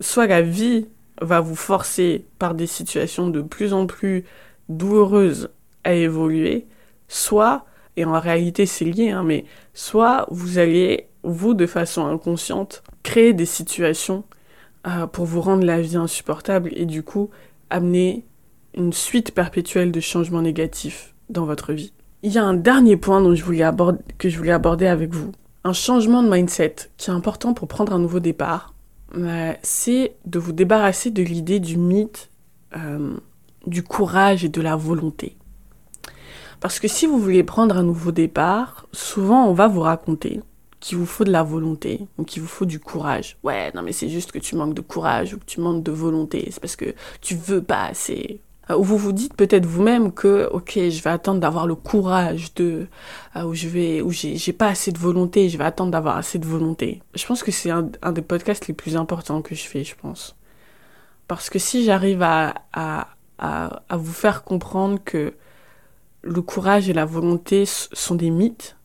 soit 0.00 0.26
la 0.26 0.42
vie 0.42 0.88
va 1.20 1.40
vous 1.40 1.54
forcer 1.54 2.26
par 2.38 2.54
des 2.54 2.66
situations 2.66 3.28
de 3.28 3.42
plus 3.42 3.72
en 3.72 3.86
plus 3.86 4.24
douloureuses 4.68 5.50
à 5.84 5.92
évoluer, 5.94 6.66
soit, 7.08 7.66
et 7.96 8.04
en 8.04 8.18
réalité 8.18 8.66
c'est 8.66 8.84
lié, 8.84 9.10
hein, 9.10 9.22
mais 9.22 9.44
soit 9.74 10.26
vous 10.30 10.58
allez, 10.58 11.08
vous 11.22 11.54
de 11.54 11.66
façon 11.66 12.06
inconsciente, 12.06 12.82
créer 13.02 13.32
des 13.32 13.46
situations 13.46 14.24
euh, 14.86 15.06
pour 15.06 15.24
vous 15.24 15.40
rendre 15.40 15.64
la 15.64 15.80
vie 15.80 15.96
insupportable 15.96 16.70
et 16.74 16.86
du 16.86 17.02
coup 17.02 17.30
amener 17.70 18.24
une 18.74 18.92
suite 18.92 19.32
perpétuelle 19.32 19.92
de 19.92 20.00
changements 20.00 20.42
négatifs 20.42 21.14
dans 21.30 21.44
votre 21.44 21.72
vie. 21.72 21.92
Il 22.22 22.32
y 22.32 22.38
a 22.38 22.44
un 22.44 22.54
dernier 22.54 22.96
point 22.96 23.20
dont 23.20 23.34
je 23.34 23.44
voulais 23.44 23.62
aborder, 23.62 24.00
que 24.18 24.28
je 24.28 24.38
voulais 24.38 24.52
aborder 24.52 24.86
avec 24.86 25.12
vous. 25.12 25.32
Un 25.64 25.72
changement 25.72 26.22
de 26.22 26.30
mindset 26.30 26.76
qui 26.96 27.10
est 27.10 27.12
important 27.12 27.54
pour 27.54 27.68
prendre 27.68 27.92
un 27.92 27.98
nouveau 27.98 28.20
départ, 28.20 28.74
euh, 29.16 29.52
c'est 29.62 30.16
de 30.26 30.38
vous 30.38 30.52
débarrasser 30.52 31.10
de 31.10 31.22
l'idée 31.22 31.60
du 31.60 31.76
mythe 31.76 32.30
euh, 32.76 33.16
du 33.66 33.82
courage 33.82 34.44
et 34.44 34.48
de 34.48 34.60
la 34.60 34.76
volonté. 34.76 35.36
Parce 36.60 36.80
que 36.80 36.88
si 36.88 37.06
vous 37.06 37.18
voulez 37.18 37.42
prendre 37.42 37.76
un 37.76 37.82
nouveau 37.82 38.12
départ, 38.12 38.86
souvent 38.92 39.46
on 39.46 39.52
va 39.52 39.68
vous 39.68 39.80
raconter 39.80 40.40
qu'il 40.82 40.98
vous 40.98 41.06
faut 41.06 41.22
de 41.22 41.30
la 41.30 41.44
volonté, 41.44 42.08
ou 42.18 42.24
qu'il 42.24 42.42
vous 42.42 42.48
faut 42.48 42.66
du 42.66 42.80
courage. 42.80 43.38
Ouais, 43.44 43.70
non 43.72 43.82
mais 43.82 43.92
c'est 43.92 44.08
juste 44.08 44.32
que 44.32 44.40
tu 44.40 44.56
manques 44.56 44.74
de 44.74 44.80
courage 44.80 45.32
ou 45.32 45.38
que 45.38 45.44
tu 45.46 45.60
manques 45.60 45.84
de 45.84 45.92
volonté, 45.92 46.48
c'est 46.50 46.60
parce 46.60 46.76
que 46.76 46.92
tu 47.20 47.36
veux 47.36 47.62
pas 47.62 47.84
assez. 47.84 48.40
Euh, 48.68 48.76
ou 48.76 48.82
vous 48.82 48.98
vous 48.98 49.12
dites 49.12 49.34
peut-être 49.34 49.64
vous-même 49.64 50.12
que 50.12 50.48
ok 50.52 50.72
je 50.74 51.02
vais 51.02 51.10
attendre 51.10 51.40
d'avoir 51.40 51.66
le 51.66 51.76
courage 51.76 52.54
de 52.54 52.86
euh, 53.36 53.44
ou 53.44 53.54
je 53.54 53.68
vais 53.68 54.02
ou 54.02 54.10
j'ai 54.10 54.52
pas 54.52 54.68
assez 54.68 54.92
de 54.92 54.98
volonté 54.98 55.48
je 55.48 55.58
vais 55.58 55.64
attendre 55.64 55.90
d'avoir 55.90 56.16
assez 56.16 56.38
de 56.38 56.46
volonté 56.46 57.02
je 57.14 57.26
pense 57.26 57.42
que 57.42 57.50
c'est 57.50 57.70
un, 57.70 57.90
des 58.12 58.22
podcasts 58.22 58.68
les 58.68 58.74
plus 58.74 58.96
importants 58.96 59.42
que 59.42 59.56
je 59.56 59.64
fais 59.64 59.82
je 59.82 59.96
pense 59.96 60.36
parce 61.26 61.50
que 61.50 61.58
si 61.58 61.84
j'arrive 61.84 62.22
à, 62.22 62.54
à 62.72 63.96
vous 63.96 64.12
faire 64.12 64.44
comprendre 64.44 65.00
que 65.04 65.34
le 66.22 66.42
courage 66.42 66.88
et 66.88 66.92
la 66.92 67.04
volonté 67.04 67.64
sont 67.66 68.14
des 68.14 68.30
mythes 68.30 68.76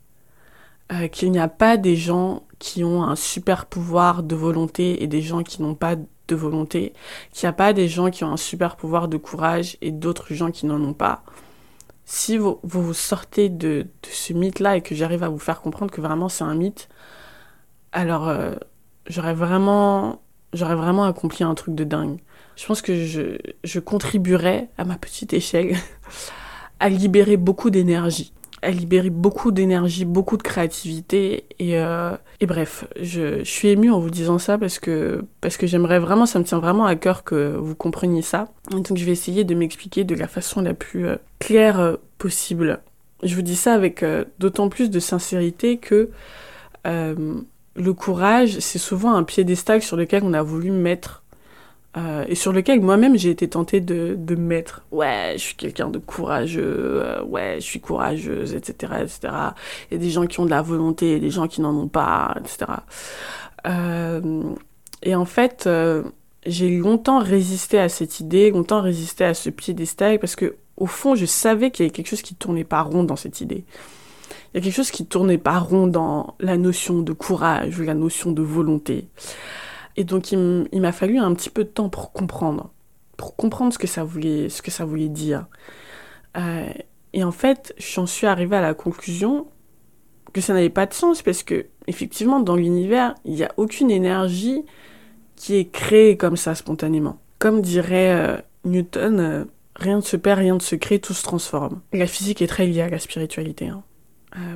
euh, 0.91 1.07
qu'il 1.07 1.31
n'y 1.31 1.39
a 1.39 1.49
pas 1.49 1.75
des 1.75 1.97
gens 1.97 2.43
qui 2.59 2.83
ont 2.83 3.03
un 3.03 3.15
super 3.15 3.65
pouvoir 3.65 4.23
de 4.23 4.35
volonté 4.35 5.03
et 5.03 5.07
des 5.07 5.21
gens 5.21 5.43
qui 5.43 5.61
n'ont 5.61 5.75
pas 5.75 5.95
de 5.95 6.35
volonté, 6.35 6.93
qu'il 7.33 7.45
n'y 7.45 7.49
a 7.49 7.53
pas 7.53 7.73
des 7.73 7.87
gens 7.87 8.09
qui 8.09 8.23
ont 8.23 8.31
un 8.31 8.37
super 8.37 8.77
pouvoir 8.77 9.07
de 9.07 9.17
courage 9.17 9.77
et 9.81 9.91
d'autres 9.91 10.33
gens 10.33 10.51
qui 10.51 10.65
n'en 10.65 10.81
ont 10.81 10.93
pas. 10.93 11.23
Si 12.05 12.37
vous 12.37 12.59
vous 12.63 12.93
sortez 12.93 13.49
de, 13.49 13.81
de 13.83 14.09
ce 14.09 14.31
mythe-là 14.31 14.77
et 14.77 14.81
que 14.81 14.95
j'arrive 14.95 15.23
à 15.23 15.29
vous 15.29 15.39
faire 15.39 15.61
comprendre 15.61 15.91
que 15.91 15.99
vraiment 15.99 16.29
c'est 16.29 16.45
un 16.45 16.55
mythe, 16.55 16.87
alors 17.91 18.29
euh, 18.29 18.55
j'aurais 19.07 19.33
vraiment, 19.33 20.21
j'aurais 20.53 20.75
vraiment 20.75 21.03
accompli 21.03 21.43
un 21.43 21.53
truc 21.53 21.75
de 21.75 21.83
dingue. 21.83 22.19
Je 22.55 22.65
pense 22.65 22.81
que 22.81 23.05
je, 23.05 23.37
je 23.63 23.79
contribuerais 23.79 24.69
à 24.77 24.85
ma 24.85 24.97
petite 24.97 25.33
échelle 25.33 25.75
à 26.79 26.87
libérer 26.87 27.35
beaucoup 27.35 27.71
d'énergie 27.71 28.31
à 28.67 28.71
libérer 28.71 29.09
beaucoup 29.09 29.51
d'énergie, 29.51 30.03
beaucoup 30.03 30.35
de 30.35 30.43
créativité 30.43 31.45
et, 31.57 31.79
euh, 31.79 32.17
et 32.41 32.45
bref, 32.45 32.85
je, 32.99 33.41
suis 33.45 33.69
émue 33.69 33.91
en 33.91 33.99
vous 33.99 34.09
disant 34.09 34.39
ça 34.39 34.57
parce 34.57 34.77
que 34.77 35.23
parce 35.39 35.55
que 35.55 35.65
j'aimerais 35.65 35.99
vraiment, 35.99 36.25
ça 36.25 36.37
me 36.37 36.43
tient 36.43 36.59
vraiment 36.59 36.85
à 36.85 36.97
cœur 36.97 37.23
que 37.23 37.55
vous 37.55 37.75
compreniez 37.75 38.21
ça. 38.21 38.49
Donc 38.69 38.91
je 38.93 39.05
vais 39.05 39.13
essayer 39.13 39.45
de 39.45 39.55
m'expliquer 39.55 40.03
de 40.03 40.15
la 40.15 40.27
façon 40.27 40.59
la 40.61 40.73
plus 40.73 41.07
euh, 41.07 41.15
claire 41.39 41.79
euh, 41.79 41.95
possible. 42.17 42.81
Je 43.23 43.35
vous 43.35 43.41
dis 43.41 43.55
ça 43.55 43.73
avec 43.73 44.05
d'autant 44.37 44.67
plus 44.69 44.91
de 44.91 44.99
sincérité 44.99 45.77
que 45.77 46.11
le 46.85 47.93
courage, 47.93 48.59
c'est 48.59 48.77
souvent 48.77 49.13
un 49.15 49.23
piédestal 49.23 49.81
sur 49.81 49.97
lequel 49.97 50.23
on 50.23 50.33
a 50.33 50.43
voulu 50.43 50.69
mettre 50.69 51.23
euh, 51.97 52.25
et 52.27 52.35
sur 52.35 52.53
lequel 52.53 52.81
moi-même 52.81 53.17
j'ai 53.17 53.31
été 53.31 53.47
tentée 53.47 53.81
de, 53.81 54.35
mettre. 54.35 54.85
Ouais 54.91 55.33
je 55.35 55.41
suis 55.41 55.55
quelqu'un 55.55 55.89
de 55.89 55.97
courageux 55.97 57.01
euh, 57.03 57.23
ouais 57.23 57.55
je 57.59 57.65
suis 57.65 57.79
courageuse 57.79 58.53
etc 58.53 58.93
etc 59.01 59.33
il 59.89 59.97
y 59.97 59.99
a 59.99 60.03
des 60.03 60.09
gens 60.09 60.27
qui 60.27 60.39
ont 60.39 60.45
de 60.45 60.51
la 60.51 60.61
volonté 60.61 61.13
et 61.13 61.19
des 61.19 61.31
gens 61.31 61.47
qui 61.47 61.61
n'en 61.61 61.75
ont 61.75 61.87
pas 61.87 62.35
etc 62.39 62.71
euh, 63.65 64.43
et 65.01 65.15
en 65.15 65.25
fait 65.25 65.67
j'ai 66.45 66.77
longtemps 66.77 67.19
résisté 67.19 67.79
à 67.79 67.89
cette 67.89 68.19
idée 68.19 68.51
longtemps 68.51 68.81
résisté 68.81 69.23
à 69.23 69.33
ce 69.33 69.49
piédestal 69.49 70.19
parce 70.19 70.35
que 70.35 70.55
au 70.75 70.85
fond 70.85 71.15
je 71.15 71.25
savais 71.25 71.71
qu'il 71.71 71.85
y 71.85 71.87
avait 71.87 71.95
quelque 71.95 72.09
chose 72.09 72.21
qui 72.21 72.35
tournait 72.35 72.63
pas 72.63 72.81
rond 72.81 73.03
dans 73.03 73.15
cette 73.15 73.41
idée. 73.41 73.65
Il 74.53 74.57
y 74.57 74.59
a 74.59 74.63
quelque 74.63 74.75
chose 74.75 74.91
qui 74.91 75.05
tournait 75.05 75.37
pas 75.37 75.59
rond 75.59 75.87
dans 75.87 76.35
la 76.39 76.57
notion 76.57 76.99
de 76.99 77.11
courage 77.13 77.79
ou 77.79 77.83
la 77.83 77.95
notion 77.95 78.31
de 78.31 78.41
volonté 78.41 79.07
et 79.97 80.03
donc 80.03 80.31
il 80.31 80.67
m'a 80.73 80.91
fallu 80.91 81.17
un 81.17 81.33
petit 81.33 81.49
peu 81.49 81.63
de 81.63 81.69
temps 81.69 81.89
pour 81.89 82.11
comprendre, 82.11 82.71
pour 83.17 83.35
comprendre 83.35 83.73
ce 83.73 83.79
que 83.79 83.87
ça 83.87 84.03
voulait, 84.03 84.47
ce 84.47 84.61
que 84.61 84.69
ça 84.69 84.85
voulait 84.85 85.09
dire. 85.09 85.47
Euh, 86.37 86.69
et 87.13 87.23
en 87.23 87.31
fait, 87.31 87.73
j'en 87.77 88.05
suis 88.05 88.27
arrivée 88.27 88.55
à 88.55 88.61
la 88.61 88.75
conclusion 88.75 89.47
que 90.33 90.39
ça 90.39 90.53
n'avait 90.53 90.69
pas 90.69 90.85
de 90.85 90.93
sens 90.93 91.23
parce 91.23 91.41
que 91.41 91.65
effectivement 91.87 92.39
dans 92.39 92.55
l'univers, 92.55 93.15
il 93.25 93.33
n'y 93.33 93.43
a 93.43 93.51
aucune 93.57 93.89
énergie 93.89 94.63
qui 95.35 95.55
est 95.55 95.65
créée 95.65 96.15
comme 96.15 96.37
ça 96.37 96.53
spontanément. 96.53 97.19
Comme 97.39 97.61
dirait 97.61 98.13
euh, 98.13 98.37
Newton, 98.65 99.19
euh, 99.19 99.45
rien 99.75 99.97
ne 99.97 100.01
se 100.01 100.15
perd, 100.15 100.39
rien 100.39 100.55
ne 100.55 100.59
se 100.59 100.75
crée, 100.75 100.99
tout 100.99 101.13
se 101.13 101.23
transforme. 101.23 101.81
La 101.91 102.05
physique 102.05 102.43
est 102.43 102.47
très 102.47 102.67
liée 102.67 102.81
à 102.81 102.89
la 102.89 102.99
spiritualité. 102.99 103.67
Hein. 103.67 103.83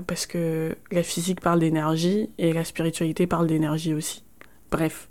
parce 0.05 0.27
que 0.27 0.75
la 0.91 1.01
physique 1.01 1.41
parle 1.41 1.59
d'énergie 1.59 2.29
et 2.37 2.53
la 2.53 2.63
spiritualité 2.63 3.25
parle 3.25 3.47
d'énergie 3.47 3.95
aussi. 3.95 4.23
Bref, 4.69 5.09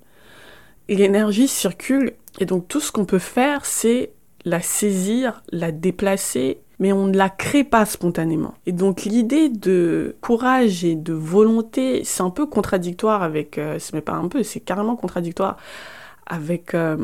l'énergie 0.96 1.48
circule 1.48 2.14
et 2.38 2.46
donc 2.46 2.68
tout 2.68 2.81
ce 2.81 2.92
qu'on 2.92 3.05
peut 3.05 3.18
faire, 3.18 3.64
c'est 3.64 4.12
la 4.44 4.61
saisir, 4.61 5.42
la 5.53 5.72
déplacer, 5.72 6.61
mais 6.79 6.92
on 6.92 7.07
ne 7.07 7.16
la 7.16 7.29
crée 7.29 7.64
pas 7.64 7.85
spontanément. 7.85 8.55
Et 8.66 8.72
donc 8.72 9.03
l'idée 9.03 9.48
de 9.48 10.16
courage 10.20 10.85
et 10.85 10.94
de 10.94 11.12
volonté, 11.12 12.03
c'est 12.05 12.22
un 12.22 12.31
peu 12.31 12.46
contradictoire 12.46 13.22
avec, 13.22 13.59
euh, 13.59 13.79
n'est 13.92 14.00
pas 14.00 14.14
un 14.14 14.29
peu, 14.29 14.42
c'est 14.42 14.61
carrément 14.61 14.96
contradictoire 14.96 15.59
avec 16.26 16.74
euh, 16.74 16.96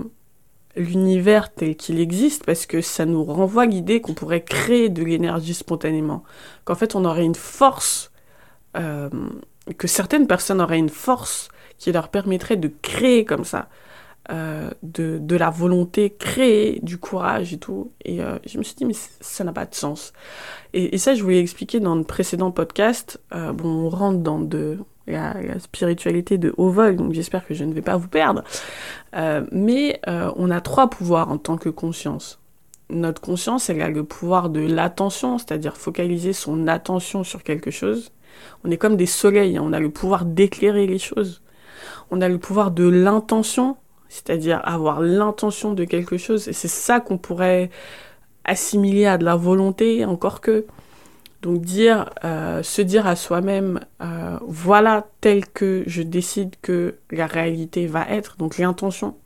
l'univers 0.76 1.52
tel 1.52 1.76
qu'il 1.76 2.00
existe, 2.00 2.44
parce 2.44 2.64
que 2.64 2.80
ça 2.80 3.04
nous 3.04 3.24
renvoie 3.24 3.66
l'idée 3.66 4.00
qu'on 4.00 4.14
pourrait 4.14 4.44
créer 4.44 4.88
de 4.88 5.02
l'énergie 5.04 5.54
spontanément, 5.54 6.22
qu'en 6.64 6.74
fait 6.74 6.94
on 6.94 7.04
aurait 7.04 7.24
une 7.24 7.34
force, 7.34 8.12
euh, 8.76 9.10
que 9.76 9.88
certaines 9.88 10.26
personnes 10.26 10.60
auraient 10.60 10.78
une 10.78 10.88
force 10.88 11.48
qui 11.78 11.92
leur 11.92 12.08
permettrait 12.08 12.56
de 12.56 12.70
créer 12.82 13.24
comme 13.24 13.44
ça, 13.44 13.68
euh, 14.30 14.70
de, 14.82 15.18
de, 15.20 15.36
la 15.36 15.50
volonté, 15.50 16.10
créer 16.10 16.80
du 16.82 16.98
courage 16.98 17.52
et 17.52 17.58
tout. 17.58 17.92
Et 18.04 18.20
euh, 18.20 18.38
je 18.44 18.58
me 18.58 18.64
suis 18.64 18.74
dit, 18.74 18.84
mais 18.84 18.94
ça 19.20 19.44
n'a 19.44 19.52
pas 19.52 19.66
de 19.66 19.74
sens. 19.74 20.12
Et, 20.72 20.98
ça, 20.98 21.14
je 21.14 21.22
voulais 21.22 21.38
expliquer 21.38 21.78
dans 21.78 21.94
le 21.94 22.02
précédent 22.02 22.50
podcast. 22.50 23.20
Euh, 23.32 23.52
bon, 23.52 23.68
on 23.68 23.88
rentre 23.88 24.18
dans 24.18 24.40
de 24.40 24.78
la, 25.06 25.60
spiritualité 25.60 26.38
de 26.38 26.52
haut 26.56 26.70
vol, 26.70 26.96
donc 26.96 27.12
j'espère 27.12 27.46
que 27.46 27.54
je 27.54 27.62
ne 27.62 27.72
vais 27.72 27.82
pas 27.82 27.96
vous 27.96 28.08
perdre. 28.08 28.42
Mais 29.52 30.00
on 30.04 30.50
a 30.50 30.60
trois 30.60 30.90
pouvoirs 30.90 31.30
en 31.30 31.38
tant 31.38 31.56
que 31.56 31.68
conscience. 31.68 32.40
Notre 32.90 33.20
conscience, 33.20 33.70
elle 33.70 33.80
a 33.80 33.88
le 33.88 34.02
pouvoir 34.02 34.50
de 34.50 34.60
l'attention, 34.60 35.38
c'est-à-dire 35.38 35.76
focaliser 35.76 36.32
son 36.32 36.66
attention 36.66 37.22
sur 37.22 37.44
quelque 37.44 37.70
chose. 37.70 38.10
On 38.64 38.70
est 38.70 38.76
comme 38.76 38.96
des 38.96 39.06
soleils, 39.06 39.56
hein, 39.56 39.62
on 39.64 39.72
a 39.72 39.80
le 39.80 39.90
pouvoir 39.90 40.24
d'éclairer 40.24 40.86
les 40.86 40.98
choses 40.98 41.42
on 42.10 42.20
a 42.20 42.28
le 42.28 42.38
pouvoir 42.38 42.70
de 42.70 42.88
l'intention, 42.88 43.76
c'est-à-dire 44.08 44.60
avoir 44.64 45.00
l'intention 45.00 45.72
de 45.72 45.84
quelque 45.84 46.16
chose, 46.16 46.48
et 46.48 46.52
c'est 46.52 46.68
ça 46.68 47.00
qu'on 47.00 47.18
pourrait 47.18 47.70
assimiler 48.44 49.06
à 49.06 49.18
de 49.18 49.24
la 49.24 49.36
volonté, 49.36 50.04
encore 50.04 50.40
que. 50.40 50.66
Donc 51.42 51.60
dire, 51.60 52.10
euh, 52.24 52.62
se 52.62 52.82
dire 52.82 53.06
à 53.06 53.14
soi-même, 53.14 53.80
euh, 54.02 54.38
voilà 54.46 55.06
tel 55.20 55.46
que 55.46 55.84
je 55.86 56.02
décide 56.02 56.54
que 56.62 56.96
la 57.10 57.26
réalité 57.26 57.86
va 57.86 58.08
être, 58.08 58.36
donc 58.36 58.58
l'intention. 58.58 59.16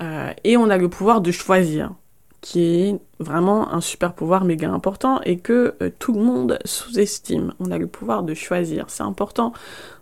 Euh, 0.00 0.32
et 0.42 0.56
on 0.56 0.68
a 0.70 0.76
le 0.76 0.88
pouvoir 0.88 1.20
de 1.20 1.30
choisir, 1.30 1.92
qui 2.40 2.62
est 2.62 3.00
vraiment 3.20 3.72
un 3.72 3.80
super 3.80 4.12
pouvoir 4.12 4.44
méga 4.44 4.68
important 4.70 5.20
et 5.22 5.38
que 5.38 5.76
tout 5.98 6.12
le 6.12 6.20
monde 6.20 6.58
sous-estime. 6.64 7.54
On 7.60 7.70
a 7.70 7.78
le 7.78 7.86
pouvoir 7.86 8.22
de 8.22 8.34
choisir. 8.34 8.86
C'est 8.88 9.02
important 9.02 9.52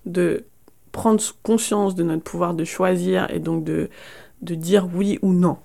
de 0.07 0.45
prendre 0.93 1.23
conscience 1.43 1.95
de 1.95 2.03
notre 2.03 2.23
pouvoir 2.23 2.55
de 2.55 2.65
choisir 2.65 3.29
et 3.31 3.41
donc 3.41 3.65
de, 3.65 3.89
de 4.43 4.55
dire 4.55 4.89
oui 4.95 5.19
ou 5.23 5.33
non. 5.33 5.57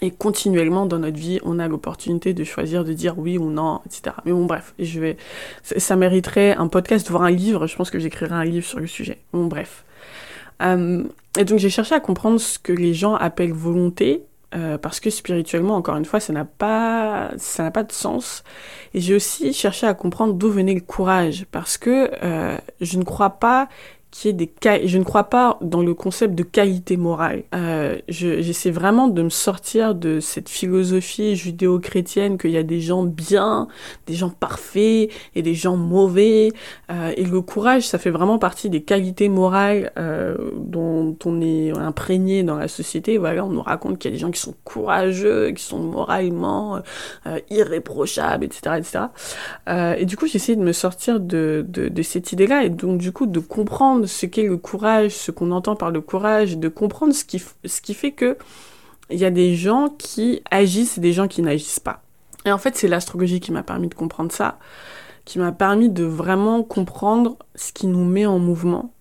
Et 0.00 0.10
continuellement 0.10 0.86
dans 0.86 0.98
notre 0.98 1.16
vie, 1.16 1.38
on 1.44 1.60
a 1.60 1.68
l'opportunité 1.68 2.34
de 2.34 2.42
choisir 2.42 2.84
de 2.84 2.92
dire 2.92 3.18
oui 3.18 3.38
ou 3.38 3.50
non, 3.50 3.80
etc. 3.86 4.16
Mais 4.24 4.32
bon, 4.32 4.46
bref, 4.46 4.74
je 4.80 4.98
vais, 4.98 5.16
ça 5.62 5.94
mériterait 5.94 6.56
un 6.56 6.66
podcast, 6.66 7.08
voire 7.08 7.22
un 7.22 7.30
livre. 7.30 7.68
Je 7.68 7.76
pense 7.76 7.90
que 7.90 8.00
j'écrirai 8.00 8.34
un 8.34 8.44
livre 8.44 8.66
sur 8.66 8.80
le 8.80 8.88
sujet. 8.88 9.18
Bon, 9.32 9.46
bref. 9.46 9.84
Euh, 10.60 11.04
et 11.38 11.44
donc 11.44 11.58
j'ai 11.58 11.70
cherché 11.70 11.94
à 11.94 12.00
comprendre 12.00 12.38
ce 12.38 12.58
que 12.58 12.72
les 12.72 12.94
gens 12.94 13.14
appellent 13.14 13.52
volonté, 13.52 14.24
euh, 14.54 14.76
parce 14.76 15.00
que 15.00 15.08
spirituellement, 15.08 15.76
encore 15.76 15.96
une 15.96 16.04
fois, 16.04 16.20
ça 16.20 16.32
n'a 16.32 16.44
pas, 16.44 17.30
ça 17.36 17.62
n'a 17.62 17.70
pas 17.70 17.84
de 17.84 17.92
sens. 17.92 18.42
Et 18.94 19.00
j'ai 19.00 19.14
aussi 19.14 19.52
cherché 19.52 19.86
à 19.86 19.94
comprendre 19.94 20.34
d'où 20.34 20.50
venait 20.50 20.74
le 20.74 20.80
courage, 20.80 21.46
parce 21.52 21.78
que 21.78 22.10
euh, 22.22 22.56
je 22.80 22.98
ne 22.98 23.04
crois 23.04 23.30
pas 23.30 23.68
qui 24.12 24.28
est 24.28 24.32
des 24.34 24.52
je 24.84 24.98
ne 24.98 25.04
crois 25.04 25.24
pas 25.24 25.58
dans 25.62 25.82
le 25.82 25.94
concept 25.94 26.34
de 26.34 26.42
qualité 26.42 26.96
morale. 26.96 27.42
Euh, 27.54 27.98
J'essaie 28.08 28.70
vraiment 28.70 29.08
de 29.08 29.22
me 29.22 29.30
sortir 29.30 29.94
de 29.94 30.20
cette 30.20 30.48
philosophie 30.48 31.34
judéo-chrétienne 31.34 32.36
qu'il 32.38 32.50
y 32.50 32.58
a 32.58 32.62
des 32.62 32.80
gens 32.80 33.02
bien, 33.02 33.68
des 34.06 34.14
gens 34.14 34.28
parfaits 34.28 35.10
et 35.34 35.42
des 35.42 35.54
gens 35.54 35.76
mauvais. 35.76 36.52
Euh, 36.90 37.12
et 37.16 37.24
le 37.24 37.40
courage, 37.40 37.88
ça 37.88 37.98
fait 37.98 38.10
vraiment 38.10 38.38
partie 38.38 38.68
des 38.68 38.82
qualités 38.82 39.30
morales 39.30 39.90
euh, 39.98 40.36
dont 40.58 41.16
on 41.24 41.40
est 41.40 41.70
imprégné 41.70 42.42
dans 42.42 42.56
la 42.56 42.68
société. 42.68 43.16
Voilà, 43.16 43.44
on 43.44 43.48
nous 43.48 43.62
raconte 43.62 43.98
qu'il 43.98 44.10
y 44.10 44.14
a 44.14 44.16
des 44.16 44.20
gens 44.20 44.30
qui 44.30 44.40
sont 44.40 44.54
courageux, 44.64 45.52
qui 45.52 45.64
sont 45.64 45.78
moralement 45.78 46.80
euh, 47.26 47.40
irréprochables, 47.50 48.44
etc., 48.44 48.76
etc. 48.78 49.04
Euh, 49.68 49.94
et 49.96 50.04
du 50.04 50.18
coup, 50.18 50.26
j'essaie 50.26 50.54
de 50.54 50.62
me 50.62 50.72
sortir 50.72 51.18
de, 51.18 51.64
de, 51.66 51.88
de 51.88 52.02
cette 52.02 52.32
idée-là 52.32 52.64
et 52.64 52.68
donc 52.68 52.98
du 52.98 53.10
coup 53.10 53.26
de 53.26 53.40
comprendre 53.40 54.01
ce 54.06 54.26
qu'est 54.26 54.44
le 54.44 54.56
courage, 54.56 55.12
ce 55.12 55.30
qu'on 55.30 55.50
entend 55.50 55.76
par 55.76 55.90
le 55.90 56.00
courage, 56.00 56.58
de 56.58 56.68
comprendre 56.68 57.12
ce 57.12 57.24
qui, 57.24 57.42
ce 57.64 57.80
qui 57.80 57.94
fait 57.94 58.12
que 58.12 58.36
il 59.10 59.18
y 59.18 59.24
a 59.24 59.30
des 59.30 59.54
gens 59.54 59.88
qui 59.88 60.42
agissent 60.50 60.98
et 60.98 61.00
des 61.00 61.12
gens 61.12 61.28
qui 61.28 61.42
n'agissent 61.42 61.80
pas. 61.80 62.02
Et 62.44 62.52
en 62.52 62.58
fait, 62.58 62.76
c'est 62.76 62.88
l'astrologie 62.88 63.40
qui 63.40 63.52
m'a 63.52 63.62
permis 63.62 63.88
de 63.88 63.94
comprendre 63.94 64.32
ça. 64.32 64.58
qui 65.24 65.38
m'a 65.38 65.52
permis 65.52 65.88
de 65.88 66.02
vraiment 66.02 66.64
comprendre 66.64 67.36
ce 67.54 67.72
qui 67.72 67.86
nous 67.86 68.04
met 68.04 68.26
en 68.26 68.40
mouvement. 68.40 68.92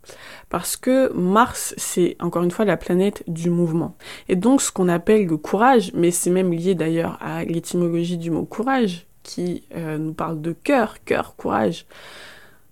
Parce 0.50 0.78
que 0.78 1.12
Mars, 1.14 1.74
c'est 1.78 2.16
encore 2.20 2.44
une 2.44 2.52
fois 2.52 2.64
la 2.64 2.78
planète 2.78 3.24
du 3.28 3.50
mouvement. 3.50 3.96
Et 4.30 4.36
donc 4.36 4.62
ce 4.62 4.72
qu'on 4.72 4.88
appelle 4.88 5.26
le 5.26 5.38
courage, 5.38 5.92
mais 5.96 6.12
c'est 6.12 6.30
même 6.30 6.54
lié 6.54 6.76
d'ailleurs 6.76 7.18
à 7.22 7.44
l'étymologie 7.44 8.20
du 8.20 8.30
mot 8.30 8.46
courage, 8.46 9.08
qui 9.24 9.64
euh, 9.76 9.98
nous 9.98 10.14
parle 10.14 10.42
de 10.42 10.52
cœur, 10.52 11.04
cœur, 11.06 11.36
courage. 11.36 11.86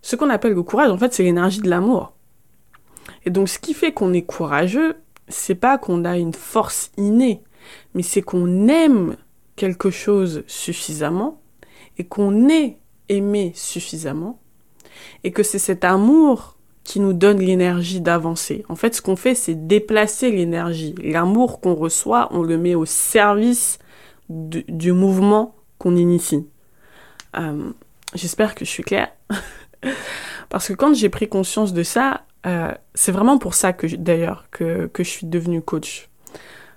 Ce 0.01 0.15
qu'on 0.15 0.29
appelle 0.29 0.53
le 0.53 0.63
courage, 0.63 0.91
en 0.91 0.97
fait, 0.97 1.13
c'est 1.13 1.23
l'énergie 1.23 1.61
de 1.61 1.69
l'amour. 1.69 2.13
Et 3.25 3.29
donc 3.29 3.49
ce 3.49 3.59
qui 3.59 3.73
fait 3.73 3.91
qu'on 3.91 4.13
est 4.13 4.23
courageux, 4.23 4.97
c'est 5.27 5.55
pas 5.55 5.77
qu'on 5.77 6.05
a 6.05 6.17
une 6.17 6.33
force 6.33 6.91
innée, 6.97 7.41
mais 7.93 8.03
c'est 8.03 8.21
qu'on 8.21 8.67
aime 8.67 9.15
quelque 9.55 9.91
chose 9.91 10.43
suffisamment 10.47 11.41
et 11.97 12.05
qu'on 12.05 12.49
est 12.49 12.77
aimé 13.09 13.51
suffisamment 13.55 14.39
et 15.23 15.31
que 15.31 15.43
c'est 15.43 15.59
cet 15.59 15.83
amour 15.83 16.55
qui 16.83 16.99
nous 16.99 17.13
donne 17.13 17.39
l'énergie 17.39 18.01
d'avancer. 18.01 18.65
En 18.67 18.75
fait, 18.75 18.95
ce 18.95 19.01
qu'on 19.01 19.15
fait, 19.15 19.35
c'est 19.35 19.67
déplacer 19.67 20.31
l'énergie. 20.31 20.95
L'amour 21.03 21.61
qu'on 21.61 21.75
reçoit, 21.75 22.29
on 22.31 22.41
le 22.41 22.57
met 22.57 22.73
au 22.73 22.85
service 22.85 23.77
du 24.29 24.91
mouvement 24.91 25.55
qu'on 25.77 25.95
initie. 25.95 26.47
Euh, 27.37 27.71
j'espère 28.15 28.55
que 28.55 28.65
je 28.65 28.69
suis 28.69 28.83
claire. 28.83 29.11
Parce 30.49 30.67
que 30.67 30.73
quand 30.73 30.95
j'ai 30.95 31.09
pris 31.09 31.29
conscience 31.29 31.73
de 31.73 31.83
ça, 31.83 32.23
euh, 32.45 32.73
c'est 32.93 33.12
vraiment 33.12 33.38
pour 33.38 33.54
ça 33.54 33.73
que 33.73 33.88
d'ailleurs 33.88 34.45
que, 34.52 34.88
que, 34.88 35.04
je 35.04 35.10
suis 35.10 35.28
devenue 35.28 35.62
coach. 35.62 36.10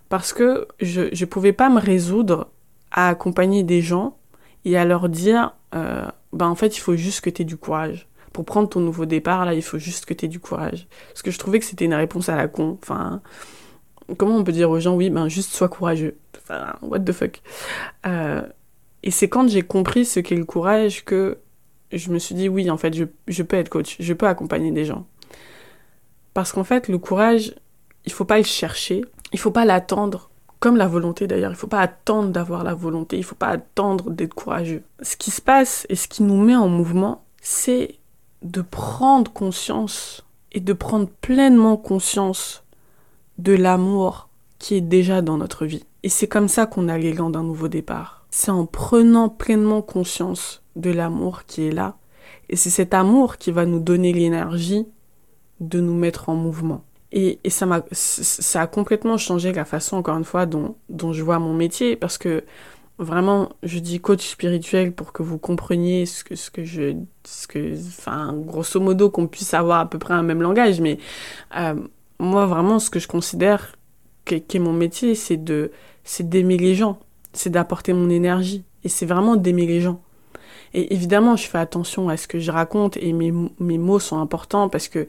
Parce 0.08 0.32
que 0.32 0.68
je 0.80 1.02
ne 1.02 1.24
pouvais 1.24 1.52
pas 1.52 1.68
me 1.70 1.80
résoudre 1.80 2.50
à 2.90 3.08
accompagner 3.08 3.62
des 3.62 3.80
gens 3.80 4.16
et 4.64 4.76
à 4.76 4.84
leur 4.84 5.08
dire, 5.08 5.54
euh, 5.74 6.06
ben 6.32 6.48
en 6.48 6.54
fait, 6.54 6.76
il 6.76 6.80
faut 6.80 6.96
juste 6.96 7.22
que 7.22 7.30
tu 7.30 7.42
aies 7.42 7.46
du 7.46 7.56
courage. 7.56 8.08
Pour 8.32 8.44
prendre 8.44 8.68
ton 8.68 8.80
nouveau 8.80 9.06
départ, 9.06 9.44
là, 9.44 9.54
il 9.54 9.62
faut 9.62 9.78
juste 9.78 10.06
que 10.06 10.14
tu 10.14 10.24
aies 10.24 10.28
du 10.28 10.40
courage. 10.40 10.86
Parce 11.08 11.22
que 11.22 11.30
je 11.30 11.38
trouvais 11.38 11.58
que 11.58 11.64
c'était 11.64 11.84
une 11.84 11.94
réponse 11.94 12.28
à 12.28 12.36
la 12.36 12.48
con. 12.48 12.78
Enfin, 12.82 13.20
comment 14.16 14.36
on 14.36 14.44
peut 14.44 14.52
dire 14.52 14.70
aux 14.70 14.80
gens, 14.80 14.94
oui, 14.94 15.10
ben 15.10 15.28
juste 15.28 15.52
sois 15.52 15.68
courageux. 15.68 16.16
Enfin, 16.38 16.74
what 16.82 17.00
the 17.00 17.12
fuck. 17.12 17.40
Euh, 18.06 18.42
et 19.02 19.10
c'est 19.10 19.28
quand 19.28 19.48
j'ai 19.48 19.62
compris 19.62 20.04
ce 20.04 20.20
qu'est 20.20 20.36
le 20.36 20.44
courage 20.44 21.04
que 21.04 21.38
je 21.90 22.10
me 22.10 22.18
suis 22.18 22.34
dit, 22.34 22.48
oui, 22.48 22.70
en 22.70 22.76
fait, 22.76 22.94
je, 22.94 23.04
je 23.28 23.42
peux 23.42 23.56
être 23.56 23.68
coach, 23.68 23.96
je 24.00 24.14
peux 24.14 24.26
accompagner 24.26 24.70
des 24.70 24.84
gens. 24.84 25.06
Parce 26.34 26.52
qu'en 26.52 26.64
fait, 26.64 26.88
le 26.88 26.98
courage, 26.98 27.54
il 28.04 28.12
faut 28.12 28.24
pas 28.24 28.38
le 28.38 28.44
chercher, 28.44 29.04
il 29.32 29.38
faut 29.38 29.50
pas 29.50 29.64
l'attendre, 29.64 30.30
comme 30.60 30.76
la 30.76 30.86
volonté 30.86 31.26
d'ailleurs. 31.26 31.50
Il 31.50 31.56
faut 31.56 31.66
pas 31.66 31.80
attendre 31.80 32.28
d'avoir 32.28 32.64
la 32.64 32.74
volonté, 32.74 33.18
il 33.18 33.24
faut 33.24 33.34
pas 33.34 33.48
attendre 33.48 34.10
d'être 34.10 34.34
courageux. 34.34 34.82
Ce 35.00 35.16
qui 35.16 35.30
se 35.30 35.40
passe 35.40 35.86
et 35.88 35.96
ce 35.96 36.08
qui 36.08 36.22
nous 36.22 36.40
met 36.40 36.56
en 36.56 36.68
mouvement, 36.68 37.24
c'est 37.40 37.98
de 38.42 38.62
prendre 38.62 39.32
conscience 39.32 40.24
et 40.52 40.60
de 40.60 40.72
prendre 40.72 41.08
pleinement 41.20 41.76
conscience 41.76 42.64
de 43.38 43.54
l'amour 43.54 44.28
qui 44.58 44.76
est 44.76 44.82
déjà 44.82 45.22
dans 45.22 45.36
notre 45.36 45.66
vie. 45.66 45.84
Et 46.02 46.08
c'est 46.08 46.28
comme 46.28 46.48
ça 46.48 46.66
qu'on 46.66 46.88
a 46.88 46.98
l'élan 46.98 47.30
d'un 47.30 47.42
nouveau 47.42 47.68
départ. 47.68 48.24
C'est 48.30 48.50
en 48.50 48.66
prenant 48.66 49.28
pleinement 49.28 49.82
conscience 49.82 50.62
de 50.76 50.90
l'amour 50.90 51.44
qui 51.46 51.66
est 51.66 51.72
là. 51.72 51.96
Et 52.48 52.56
c'est 52.56 52.70
cet 52.70 52.94
amour 52.94 53.36
qui 53.36 53.50
va 53.50 53.66
nous 53.66 53.80
donner 53.80 54.12
l'énergie 54.12 54.86
de 55.62 55.80
nous 55.80 55.94
mettre 55.94 56.28
en 56.28 56.34
mouvement. 56.34 56.84
Et, 57.12 57.38
et 57.44 57.50
ça, 57.50 57.66
m'a, 57.66 57.82
ça 57.92 58.62
a 58.62 58.66
complètement 58.66 59.16
changé 59.18 59.52
la 59.52 59.64
façon, 59.64 59.96
encore 59.96 60.16
une 60.16 60.24
fois, 60.24 60.46
dont, 60.46 60.76
dont 60.88 61.12
je 61.12 61.22
vois 61.22 61.38
mon 61.38 61.54
métier, 61.54 61.96
parce 61.96 62.18
que 62.18 62.44
vraiment, 62.98 63.50
je 63.62 63.78
dis 63.78 64.00
coach 64.00 64.26
spirituel 64.26 64.92
pour 64.92 65.12
que 65.12 65.22
vous 65.22 65.38
compreniez 65.38 66.06
ce 66.06 66.24
que, 66.24 66.36
ce 66.36 66.50
que 66.50 66.64
je... 66.64 66.94
Ce 67.24 67.46
que, 67.46 67.74
enfin, 67.86 68.34
grosso 68.34 68.80
modo, 68.80 69.08
qu'on 69.08 69.28
puisse 69.28 69.54
avoir 69.54 69.80
à 69.80 69.88
peu 69.88 69.98
près 69.98 70.14
un 70.14 70.24
même 70.24 70.42
langage, 70.42 70.80
mais 70.80 70.98
euh, 71.56 71.74
moi, 72.18 72.46
vraiment, 72.46 72.80
ce 72.80 72.90
que 72.90 72.98
je 72.98 73.06
considère 73.06 73.76
qu'est 74.24 74.58
mon 74.58 74.72
métier, 74.72 75.14
c'est 75.14 75.40
c'est 76.04 76.28
d'aimer 76.28 76.56
les 76.56 76.74
gens, 76.74 76.98
c'est 77.32 77.50
d'apporter 77.50 77.92
mon 77.92 78.10
énergie, 78.10 78.64
et 78.82 78.88
c'est 78.88 79.06
vraiment 79.06 79.36
d'aimer 79.36 79.66
les 79.66 79.80
gens. 79.80 80.00
Et 80.74 80.94
évidemment, 80.94 81.36
je 81.36 81.46
fais 81.46 81.58
attention 81.58 82.08
à 82.08 82.16
ce 82.16 82.26
que 82.26 82.38
je 82.38 82.50
raconte 82.50 82.96
et 82.96 83.12
mes, 83.12 83.32
mes 83.60 83.78
mots 83.78 83.98
sont 83.98 84.18
importants 84.18 84.68
parce 84.68 84.88
que 84.88 85.06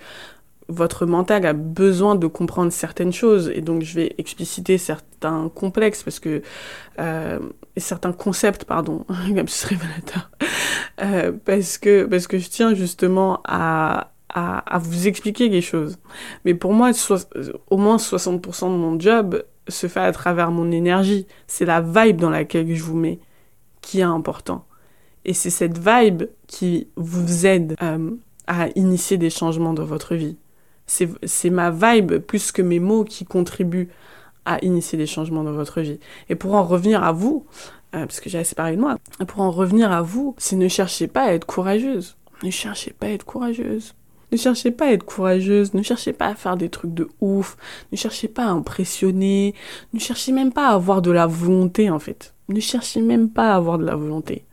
votre 0.73 1.05
mental 1.05 1.45
a 1.45 1.53
besoin 1.53 2.15
de 2.15 2.27
comprendre 2.27 2.71
certaines 2.71 3.13
choses. 3.13 3.51
Et 3.53 3.61
donc 3.61 3.83
je 3.83 3.95
vais 3.95 4.15
expliciter 4.17 4.77
certains 4.77 5.49
complexes 5.53 6.03
parce 6.03 6.19
que 6.19 6.41
euh, 6.99 7.39
certains 7.77 8.11
concepts 8.11 8.65
pardon 8.65 9.05
lapsus 9.33 9.65
révélateur 9.65 10.31
euh, 11.01 11.31
parce 11.45 11.77
que 11.77 12.05
parce 12.05 12.27
que 12.27 12.37
je 12.37 12.49
tiens 12.49 12.73
justement 12.73 13.41
à, 13.45 14.11
à, 14.29 14.75
à 14.75 14.79
vous 14.79 15.07
expliquer 15.07 15.49
les 15.49 15.61
choses. 15.61 15.97
Mais 16.45 16.53
pour 16.53 16.73
moi 16.73 16.91
au 17.69 17.77
moins 17.77 17.97
60% 17.97 18.71
de 18.71 18.77
mon 18.77 18.99
job 18.99 19.43
se 19.67 19.87
fait 19.87 20.01
à 20.01 20.11
travers 20.11 20.51
mon 20.51 20.71
énergie. 20.71 21.27
C'est 21.47 21.65
la 21.65 21.81
vibe 21.81 22.17
dans 22.17 22.29
laquelle 22.29 22.73
je 22.73 22.83
vous 22.83 22.97
mets 22.97 23.19
qui 23.81 23.99
est 23.99 24.03
important. 24.03 24.65
Et 25.25 25.33
c'est 25.33 25.49
cette 25.49 25.77
vibe 25.77 26.23
qui 26.47 26.87
vous 26.95 27.45
aide 27.45 27.75
euh, 27.81 28.11
à 28.47 28.67
initier 28.75 29.17
des 29.17 29.29
changements 29.29 29.73
dans 29.73 29.85
votre 29.85 30.15
vie 30.15 30.37
c'est 30.85 31.49
ma 31.49 31.71
vibe 31.71 32.17
plus 32.17 32.51
que 32.51 32.61
mes 32.61 32.79
mots 32.79 33.03
qui 33.03 33.25
contribuent 33.25 33.89
à 34.45 34.63
initier 34.63 34.97
des 34.97 35.05
changements 35.05 35.43
dans 35.43 35.53
votre 35.53 35.81
vie. 35.81 35.99
Et 36.29 36.35
pour 36.35 36.55
en 36.55 36.63
revenir 36.63 37.03
à 37.03 37.11
vous, 37.11 37.45
euh, 37.95 38.05
parce 38.05 38.19
que 38.19 38.29
j'ai 38.29 38.39
assez 38.39 38.55
parlé 38.55 38.75
de 38.75 38.81
moi, 38.81 38.97
pour 39.27 39.41
en 39.41 39.51
revenir 39.51 39.91
à 39.91 40.01
vous, 40.01 40.35
c'est 40.37 40.55
ne 40.55 40.67
cherchez 40.67 41.07
pas 41.07 41.23
à 41.23 41.33
être 41.33 41.45
courageuse. 41.45 42.17
Ne 42.43 42.49
cherchez 42.49 42.91
pas 42.91 43.07
à 43.07 43.09
être 43.11 43.25
courageuse. 43.25 43.95
Ne 44.31 44.37
cherchez 44.37 44.71
pas 44.71 44.87
à 44.87 44.91
être 44.91 45.05
courageuse, 45.05 45.75
ne 45.75 45.83
cherchez 45.83 46.11
pas 46.11 46.27
à 46.27 46.35
faire 46.35 46.57
des 46.57 46.69
trucs 46.69 46.93
de 46.93 47.07
ouf, 47.21 47.55
ne 47.91 47.97
cherchez 47.97 48.27
pas 48.27 48.45
à 48.45 48.49
impressionner, 48.49 49.53
ne 49.93 49.99
cherchez 49.99 50.31
même 50.31 50.51
pas 50.51 50.69
à 50.69 50.73
avoir 50.73 51.03
de 51.03 51.11
la 51.11 51.27
volonté 51.27 51.91
en 51.91 51.99
fait. 51.99 52.33
Ne 52.49 52.59
cherchez 52.59 53.01
même 53.01 53.29
pas 53.29 53.53
à 53.53 53.55
avoir 53.55 53.77
de 53.77 53.85
la 53.85 53.95
volonté. 53.95 54.43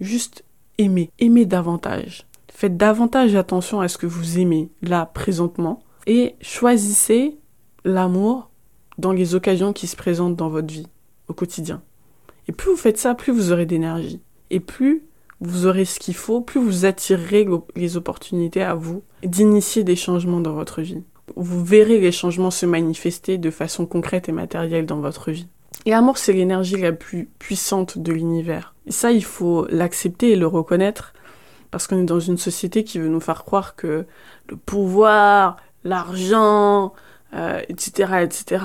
Juste 0.00 0.44
aimer, 0.78 1.10
aimer 1.18 1.44
davantage. 1.44 2.27
Faites 2.58 2.76
davantage 2.76 3.36
attention 3.36 3.80
à 3.80 3.86
ce 3.86 3.98
que 3.98 4.08
vous 4.08 4.40
aimez 4.40 4.68
là, 4.82 5.06
présentement, 5.06 5.78
et 6.08 6.34
choisissez 6.40 7.38
l'amour 7.84 8.50
dans 8.98 9.12
les 9.12 9.36
occasions 9.36 9.72
qui 9.72 9.86
se 9.86 9.94
présentent 9.94 10.34
dans 10.34 10.48
votre 10.48 10.66
vie, 10.66 10.88
au 11.28 11.34
quotidien. 11.34 11.82
Et 12.48 12.52
plus 12.52 12.72
vous 12.72 12.76
faites 12.76 12.98
ça, 12.98 13.14
plus 13.14 13.32
vous 13.32 13.52
aurez 13.52 13.64
d'énergie. 13.64 14.20
Et 14.50 14.58
plus 14.58 15.04
vous 15.40 15.66
aurez 15.66 15.84
ce 15.84 16.00
qu'il 16.00 16.16
faut, 16.16 16.40
plus 16.40 16.60
vous 16.60 16.84
attirerez 16.84 17.46
les 17.76 17.96
opportunités 17.96 18.64
à 18.64 18.74
vous 18.74 19.04
d'initier 19.22 19.84
des 19.84 19.94
changements 19.94 20.40
dans 20.40 20.54
votre 20.54 20.82
vie. 20.82 21.04
Vous 21.36 21.64
verrez 21.64 22.00
les 22.00 22.10
changements 22.10 22.50
se 22.50 22.66
manifester 22.66 23.38
de 23.38 23.50
façon 23.52 23.86
concrète 23.86 24.28
et 24.28 24.32
matérielle 24.32 24.84
dans 24.84 24.98
votre 24.98 25.30
vie. 25.30 25.46
Et 25.86 25.90
l'amour, 25.90 26.18
c'est 26.18 26.32
l'énergie 26.32 26.76
la 26.76 26.90
plus 26.90 27.28
puissante 27.38 27.98
de 27.98 28.12
l'univers. 28.12 28.74
Ça, 28.88 29.12
il 29.12 29.22
faut 29.22 29.64
l'accepter 29.70 30.32
et 30.32 30.36
le 30.36 30.48
reconnaître 30.48 31.12
parce 31.70 31.86
qu'on 31.86 32.00
est 32.00 32.04
dans 32.04 32.20
une 32.20 32.38
société 32.38 32.84
qui 32.84 32.98
veut 32.98 33.08
nous 33.08 33.20
faire 33.20 33.44
croire 33.44 33.76
que 33.76 34.06
le 34.48 34.56
pouvoir, 34.56 35.56
l'argent, 35.84 36.92
euh, 37.34 37.60
etc., 37.68 38.22
etc., 38.22 38.64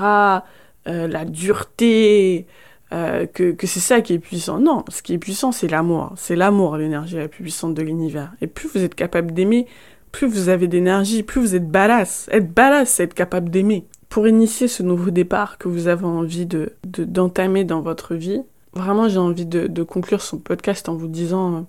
euh, 0.86 1.08
la 1.08 1.24
dureté, 1.24 2.46
euh, 2.92 3.26
que, 3.26 3.52
que 3.52 3.66
c'est 3.66 3.80
ça 3.80 4.00
qui 4.00 4.12
est 4.12 4.18
puissant. 4.18 4.58
Non, 4.58 4.84
ce 4.88 5.02
qui 5.02 5.14
est 5.14 5.18
puissant, 5.18 5.52
c'est 5.52 5.68
l'amour. 5.68 6.12
C'est 6.16 6.36
l'amour, 6.36 6.76
l'énergie 6.76 7.16
la 7.16 7.28
plus 7.28 7.42
puissante 7.42 7.74
de 7.74 7.82
l'univers. 7.82 8.32
Et 8.40 8.46
plus 8.46 8.68
vous 8.68 8.82
êtes 8.82 8.94
capable 8.94 9.32
d'aimer, 9.32 9.66
plus 10.12 10.28
vous 10.28 10.48
avez 10.48 10.68
d'énergie, 10.68 11.22
plus 11.22 11.40
vous 11.40 11.54
êtes 11.54 11.68
badass. 11.68 12.28
Être 12.30 12.52
badass, 12.52 12.90
c'est 12.90 13.04
être 13.04 13.14
capable 13.14 13.50
d'aimer. 13.50 13.86
Pour 14.08 14.28
initier 14.28 14.68
ce 14.68 14.82
nouveau 14.82 15.10
départ 15.10 15.58
que 15.58 15.66
vous 15.66 15.88
avez 15.88 16.04
envie 16.04 16.46
de 16.46 16.74
d'entamer 16.84 17.64
dans 17.64 17.80
votre 17.80 18.14
vie, 18.14 18.42
vraiment 18.74 19.08
j'ai 19.08 19.18
envie 19.18 19.46
de, 19.46 19.66
de 19.66 19.82
conclure 19.82 20.22
son 20.22 20.38
podcast 20.38 20.88
en 20.88 20.94
vous 20.94 21.08
disant 21.08 21.66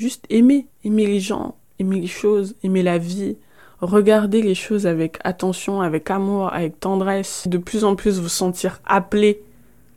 Juste 0.00 0.24
aimer, 0.30 0.66
aimer 0.82 1.04
les 1.04 1.20
gens, 1.20 1.56
aimer 1.78 2.00
les 2.00 2.06
choses, 2.06 2.54
aimer 2.62 2.82
la 2.82 2.96
vie. 2.96 3.36
Regardez 3.82 4.40
les 4.40 4.54
choses 4.54 4.86
avec 4.86 5.18
attention, 5.24 5.82
avec 5.82 6.10
amour, 6.10 6.50
avec 6.54 6.80
tendresse. 6.80 7.46
De 7.46 7.58
plus 7.58 7.84
en 7.84 7.96
plus 7.96 8.18
vous 8.18 8.30
sentir 8.30 8.80
appelé. 8.86 9.42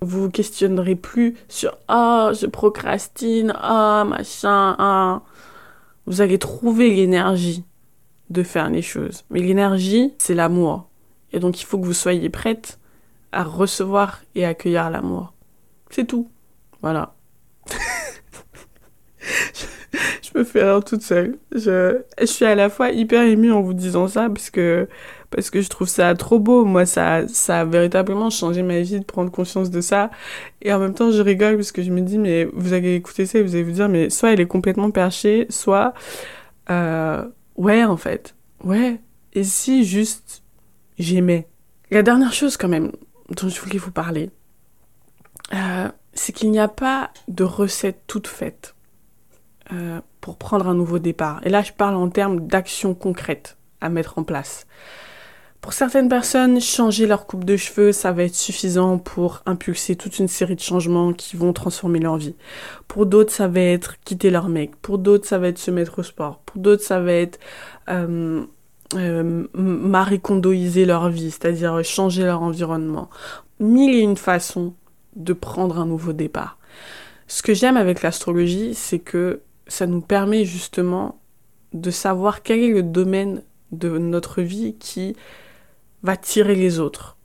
Vous 0.02 0.24
vous 0.24 0.30
questionnerez 0.30 0.96
plus 0.96 1.38
sur 1.48 1.78
ah 1.88 2.32
je 2.38 2.48
procrastine, 2.48 3.54
ah 3.56 4.04
machin, 4.06 4.76
ah. 4.78 5.22
Vous 6.06 6.20
allez 6.20 6.38
trouver 6.38 6.94
l'énergie 6.94 7.64
de 8.30 8.44
faire 8.44 8.70
les 8.70 8.82
choses. 8.82 9.24
Mais 9.30 9.40
l'énergie, 9.40 10.14
c'est 10.18 10.36
l'amour. 10.36 10.90
Et 11.32 11.40
donc 11.40 11.62
il 11.62 11.66
faut 11.66 11.80
que 11.80 11.86
vous 11.86 11.94
soyez 11.94 12.30
prête 12.30 12.78
à 13.32 13.46
recevoir 13.46 14.20
et 14.36 14.44
accueillir 14.44 14.90
l'amour. 14.90 15.34
C'est 15.92 16.04
tout. 16.04 16.30
Voilà. 16.82 17.16
je 20.34 20.40
me 20.40 20.44
fais 20.44 20.64
rire 20.64 20.84
toute 20.84 21.02
seule. 21.02 21.38
Je, 21.52 22.02
suis 22.26 22.46
à 22.46 22.56
la 22.56 22.70
fois 22.70 22.92
hyper 22.92 23.24
émue 23.24 23.52
en 23.52 23.62
vous 23.62 23.74
disant 23.74 24.08
ça 24.08 24.30
parce 24.30 24.50
que, 24.50 24.88
parce 25.30 25.50
que 25.50 25.62
je 25.62 25.70
trouve 25.70 25.88
ça 25.88 26.14
trop 26.16 26.40
beau. 26.40 26.66
Moi, 26.66 26.86
ça, 26.86 27.28
ça 27.28 27.62
a 27.62 27.66
véritablement 27.66 28.30
changé 28.30 28.64
ma 28.64 28.80
vie 28.82 29.00
de 29.00 29.06
prendre 29.06 29.32
conscience 29.32 29.70
de 29.70 29.82
ça. 29.82 30.10
Et 30.62 30.74
en 30.74 30.80
même 30.80 30.94
temps, 30.94 31.12
je 31.12 31.22
rigole 31.22 31.56
parce 31.56 31.72
que 31.72 31.84
je 31.84 31.92
me 31.92 32.02
dis, 32.02 32.18
mais 32.18 32.46
vous 32.54 32.74
allez 32.74 32.96
écouter 32.96 33.26
ça 33.26 33.40
et 33.40 33.44
vous 33.44 33.56
allez 33.56 33.64
vous 33.64 33.72
dire, 33.72 33.90
mais 33.90 34.10
soit 34.10 34.32
elle 34.34 34.40
est 34.40 34.48
complètement 34.48 34.92
perchée, 34.92 35.46
soit, 35.50 35.94
euh, 36.70 37.26
ouais, 37.56 37.84
en 37.84 37.98
fait. 37.98 38.36
Ouais. 38.64 39.00
Et 39.34 39.44
si 39.44 39.84
juste 39.84 40.44
j'aimais? 40.98 41.48
La 41.92 42.02
dernière 42.02 42.34
chose, 42.34 42.58
quand 42.58 42.70
même, 42.70 42.92
dont 43.30 43.50
je 43.50 43.60
voulais 43.62 43.78
vous 43.78 43.92
parler, 43.92 44.32
euh, 45.54 45.90
c'est 46.14 46.34
qu'il 46.34 46.50
n'y 46.52 46.60
a 46.60 46.68
pas 46.68 47.12
de 47.28 47.44
recette 47.44 48.02
toute 48.08 48.28
faite 48.28 48.76
euh, 49.72 50.02
pour 50.24 50.38
prendre 50.38 50.70
un 50.70 50.74
nouveau 50.74 51.00
départ. 51.00 51.42
Et 51.44 51.50
là, 51.50 51.62
je 51.64 51.74
parle 51.74 51.96
en 51.96 52.08
termes 52.08 52.48
d'actions 52.48 52.94
concrètes 52.94 53.58
à 53.82 53.90
mettre 53.90 54.18
en 54.18 54.24
place. 54.24 54.66
Pour 55.60 55.74
certaines 55.74 56.08
personnes, 56.08 56.62
changer 56.62 57.08
leur 57.08 57.28
coupe 57.28 57.44
de 57.44 57.58
cheveux, 57.58 57.92
ça 57.92 58.14
va 58.14 58.24
être 58.24 58.36
suffisant 58.36 58.98
pour 59.00 59.42
impulser 59.46 59.98
toute 59.98 60.20
une 60.20 60.30
série 60.30 60.56
de 60.56 60.62
changements 60.62 61.12
qui 61.12 61.36
vont 61.36 61.52
transformer 61.52 62.00
leur 62.00 62.16
vie. 62.16 62.36
Pour 62.88 63.06
d'autres, 63.06 63.34
ça 63.34 63.50
va 63.50 63.60
être 63.60 64.00
quitter 64.06 64.30
leur 64.30 64.48
mec. 64.48 64.78
Pour 64.78 64.98
d'autres, 64.98 65.28
ça 65.28 65.40
va 65.40 65.50
être 65.50 65.60
se 65.60 65.72
mettre 65.72 66.00
au 66.00 66.04
sport. 66.04 66.40
Pour 66.46 66.62
d'autres, 66.62 66.84
ça 66.84 67.02
va 67.02 67.12
être 67.12 67.38
euh, 67.90 68.46
euh, 68.96 69.44
leur 70.86 71.10
vie, 71.10 71.32
c'est-à-dire 71.32 71.84
changer 71.84 72.24
leur 72.24 72.42
environnement. 72.42 73.10
Mille 73.60 73.94
et 73.94 74.00
une 74.00 74.16
façons 74.16 74.74
de 75.18 75.34
prendre 75.34 75.80
un 75.80 75.86
nouveau 75.86 76.14
départ. 76.14 76.58
Ce 77.28 77.44
que 77.44 77.54
j'aime 77.54 77.76
avec 77.76 78.04
l'astrologie, 78.04 78.74
c'est 78.74 79.00
que 79.00 79.42
ça 79.68 79.88
nous 79.88 80.02
permet 80.02 80.46
justement 80.46 81.20
de 81.74 81.92
savoir 81.92 82.44
quel 82.44 82.60
est 82.60 82.70
le 82.70 82.84
domaine 82.84 83.44
de 83.72 83.98
notre 83.98 84.42
vie 84.42 84.76
qui 84.80 85.16
va 86.04 86.18
tirer 86.18 86.56
les 86.56 86.80
autres. 86.80 87.18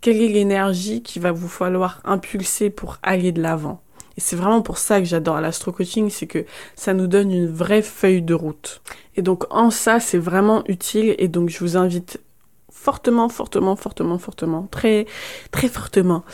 Quelle 0.00 0.22
est 0.22 0.28
l'énergie 0.28 1.02
qu'il 1.02 1.20
va 1.20 1.32
vous 1.32 1.48
falloir 1.48 2.00
impulser 2.04 2.70
pour 2.70 2.96
aller 3.02 3.32
de 3.32 3.42
l'avant. 3.42 3.82
Et 4.16 4.20
c'est 4.20 4.36
vraiment 4.36 4.62
pour 4.62 4.78
ça 4.78 4.98
que 4.98 5.06
j'adore 5.06 5.40
l'astro-coaching, 5.40 6.10
c'est 6.10 6.26
que 6.26 6.44
ça 6.74 6.94
nous 6.94 7.06
donne 7.06 7.30
une 7.30 7.50
vraie 7.50 7.82
feuille 7.82 8.22
de 8.22 8.34
route. 8.34 8.80
Et 9.16 9.22
donc 9.22 9.44
en 9.50 9.70
ça, 9.70 10.00
c'est 10.00 10.18
vraiment 10.18 10.64
utile 10.66 11.14
et 11.18 11.28
donc 11.28 11.50
je 11.50 11.58
vous 11.58 11.76
invite 11.76 12.20
fortement, 12.80 13.28
fortement, 13.28 13.76
fortement, 13.76 14.16
fortement, 14.16 14.66
très, 14.70 15.04
très 15.50 15.68
fortement 15.68 16.24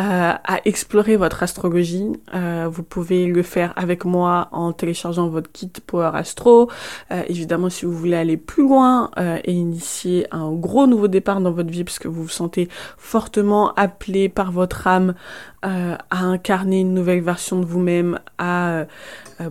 euh, 0.00 0.32
à 0.34 0.60
explorer 0.64 1.16
votre 1.16 1.44
astrologie. 1.44 2.10
Euh, 2.34 2.68
vous 2.68 2.82
pouvez 2.82 3.26
le 3.26 3.44
faire 3.44 3.72
avec 3.76 4.04
moi 4.04 4.48
en 4.50 4.72
téléchargeant 4.72 5.28
votre 5.28 5.52
kit 5.52 5.70
Power 5.86 6.10
Astro. 6.14 6.68
Euh, 7.12 7.22
évidemment, 7.28 7.70
si 7.70 7.86
vous 7.86 7.92
voulez 7.92 8.16
aller 8.16 8.36
plus 8.36 8.64
loin 8.64 9.12
et 9.44 9.52
initier 9.52 10.26
un 10.32 10.50
gros 10.50 10.88
nouveau 10.88 11.06
départ 11.06 11.40
dans 11.40 11.52
votre 11.52 11.70
vie, 11.70 11.84
parce 11.84 12.00
que 12.00 12.08
vous 12.08 12.24
vous 12.24 12.28
sentez 12.28 12.68
fortement 12.98 13.72
appelé 13.74 14.28
par 14.28 14.50
votre 14.50 14.88
âme 14.88 15.14
à 15.62 15.98
incarner 16.10 16.80
une 16.80 16.94
nouvelle 16.94 17.22
version 17.22 17.60
de 17.60 17.64
vous-même, 17.64 18.18
à 18.38 18.86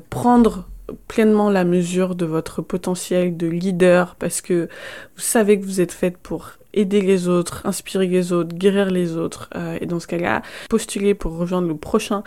prendre 0.10 0.66
pleinement 1.08 1.50
la 1.50 1.64
mesure 1.64 2.16
de 2.16 2.26
votre 2.26 2.62
potentiel 2.62 3.38
de 3.38 3.48
leader 3.48 4.16
parce 4.16 4.42
que 4.42 4.70
vous 5.16 5.22
savez 5.22 5.60
que 5.60 5.66
vous 5.66 5.82
êtes 5.82 5.92
faite 5.92 6.18
pour 6.18 6.52
aider 6.74 7.02
les 7.02 7.28
autres, 7.28 7.62
inspirer 7.66 8.08
les 8.08 8.32
autres, 8.32 8.56
guérir 8.56 8.90
les 8.90 9.18
autres. 9.18 9.50
Euh, 9.56 9.78
et 9.82 9.86
dans 9.86 10.00
ce 10.00 10.08
cas-là, 10.08 10.42
postuler 10.70 11.14
pour 11.14 11.38
rejoindre 11.38 11.68
le 11.68 11.78
prochain 11.78 12.24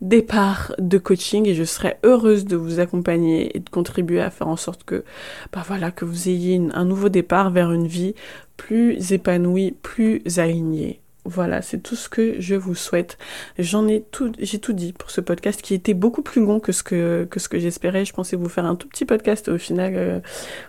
départ 0.00 0.74
de 0.78 0.98
coaching 0.98 1.48
et 1.48 1.54
je 1.54 1.64
serai 1.64 1.96
heureuse 2.04 2.44
de 2.44 2.56
vous 2.56 2.80
accompagner 2.80 3.56
et 3.56 3.60
de 3.60 3.68
contribuer 3.68 4.20
à 4.20 4.30
faire 4.30 4.48
en 4.48 4.56
sorte 4.56 4.84
que, 4.84 5.04
bah 5.52 5.62
voilà, 5.66 5.90
que 5.90 6.04
vous 6.04 6.28
ayez 6.28 6.60
un 6.72 6.84
nouveau 6.84 7.08
départ 7.08 7.50
vers 7.50 7.72
une 7.72 7.86
vie 7.86 8.14
plus 8.56 9.12
épanouie, 9.12 9.72
plus 9.82 10.22
alignée. 10.38 11.00
Voilà, 11.28 11.60
c'est 11.60 11.82
tout 11.82 11.94
ce 11.94 12.08
que 12.08 12.36
je 12.40 12.54
vous 12.54 12.74
souhaite. 12.74 13.18
J'en 13.58 13.86
ai 13.86 14.02
tout, 14.10 14.32
j'ai 14.38 14.58
tout 14.58 14.72
dit 14.72 14.94
pour 14.94 15.10
ce 15.10 15.20
podcast 15.20 15.60
qui 15.60 15.74
était 15.74 15.92
beaucoup 15.92 16.22
plus 16.22 16.40
long 16.40 16.58
que 16.58 16.72
ce 16.72 16.82
que, 16.82 17.28
que 17.30 17.38
ce 17.38 17.50
que 17.50 17.58
j'espérais. 17.58 18.06
Je 18.06 18.14
pensais 18.14 18.34
vous 18.34 18.48
faire 18.48 18.64
un 18.64 18.76
tout 18.76 18.88
petit 18.88 19.04
podcast 19.04 19.48
au 19.48 19.58
final, 19.58 19.92
euh, 19.94 20.20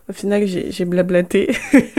au 0.10 0.13
final, 0.13 0.45
j'ai 0.45 0.84
blablaté. 0.84 1.56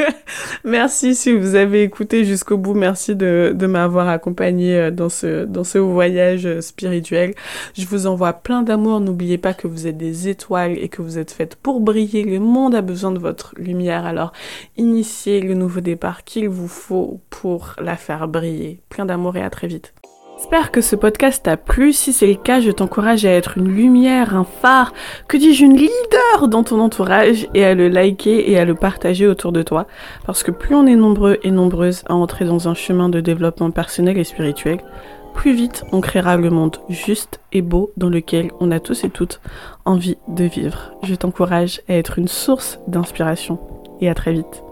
merci 0.65 1.15
si 1.15 1.33
vous 1.33 1.55
avez 1.55 1.83
écouté 1.83 2.27
jusqu'au 2.27 2.59
bout. 2.59 2.75
Merci 2.75 3.17
de, 3.17 3.55
de 3.57 3.67
m'avoir 3.67 4.09
accompagné 4.09 4.77
euh, 4.77 4.91
dans 4.91 5.09
ce, 5.09 5.47
dans 5.47 5.65
ce 5.65 5.79
voyage 5.79 6.45
euh, 6.45 6.61
spirituel. 6.61 7.35
Je 7.79 7.87
vous 7.87 8.07
envoie 8.07 8.35
plein 8.35 8.63
d'amour. 8.63 9.01
N'oubliez 9.01 9.39
pas 9.39 9.55
que 9.55 9.69
vous 9.69 9.87
êtes 9.87 9.97
des 9.97 10.29
étoiles 10.29 10.77
et 10.79 10.91
que 10.91 11.01
vous 11.01 11.17
êtes 11.17 11.31
faites 11.31 11.57
pour 11.57 11.81
briller. 11.81 12.25
Le 12.25 12.41
monde 12.41 12.75
a 12.75 12.83
besoin 12.83 13.11
de 13.11 13.19
votre 13.19 13.55
lumière. 13.57 14.05
Alors, 14.05 14.35
initiez 14.77 15.41
le 15.41 15.55
nouveau 15.55 15.81
départ 15.81 16.25
qu'il 16.25 16.51
vous 16.51 16.69
faut 16.69 17.21
pour 17.31 17.75
la 17.81 17.97
faire 17.97 18.29
briller 18.29 18.50
Plein 18.89 19.07
d'amour 19.07 19.37
et 19.37 19.43
à 19.43 19.51
très 19.51 19.67
vite. 19.67 19.93
J'espère 20.41 20.71
que 20.71 20.81
ce 20.81 20.97
podcast 20.97 21.45
t'a 21.45 21.59
plu. 21.59 21.93
Si 21.93 22.15
c'est 22.15 22.27
le 22.27 22.35
cas, 22.35 22.61
je 22.61 22.71
t'encourage 22.71 23.27
à 23.27 23.31
être 23.31 23.59
une 23.59 23.69
lumière, 23.69 24.35
un 24.35 24.45
phare, 24.45 24.95
que 25.29 25.37
dis-je, 25.37 25.67
une 25.67 25.77
leader 25.77 26.49
dans 26.49 26.65
ton 26.65 26.81
entourage 26.81 27.47
et 27.53 27.63
à 27.63 27.75
le 27.75 27.89
liker 27.89 28.51
et 28.51 28.59
à 28.59 28.65
le 28.65 28.75
partager 28.75 29.27
autour 29.27 29.53
de 29.53 29.63
toi. 29.63 29.87
Parce 30.25 30.43
que 30.43 30.51
plus 30.51 30.75
on 30.75 30.87
est 30.87 30.97
nombreux 30.97 31.39
et 31.43 31.51
nombreuses 31.51 32.05
à 32.07 32.15
entrer 32.15 32.47
dans 32.47 32.69
un 32.69 32.75
chemin 32.75 33.11
de 33.11 33.21
développement 33.21 33.71
personnel 33.71 34.17
et 34.17 34.25
spirituel, 34.25 34.79
plus 35.35 35.53
vite 35.53 35.85
on 35.93 36.01
créera 36.01 36.39
le 36.39 36.49
monde 36.49 36.79
juste 36.89 37.41
et 37.53 37.61
beau 37.61 37.93
dans 37.99 38.09
lequel 38.09 38.51
on 38.61 38.71
a 38.71 38.81
tous 38.81 39.05
et 39.05 39.11
toutes 39.11 39.43
envie 39.85 40.17
de 40.27 40.45
vivre. 40.45 40.93
Je 41.03 41.15
t'encourage 41.15 41.83
à 41.87 41.95
être 41.95 42.19
une 42.19 42.29
source 42.29 42.79
d'inspiration 42.89 43.59
et 44.01 44.09
à 44.09 44.15
très 44.15 44.33
vite. 44.33 44.65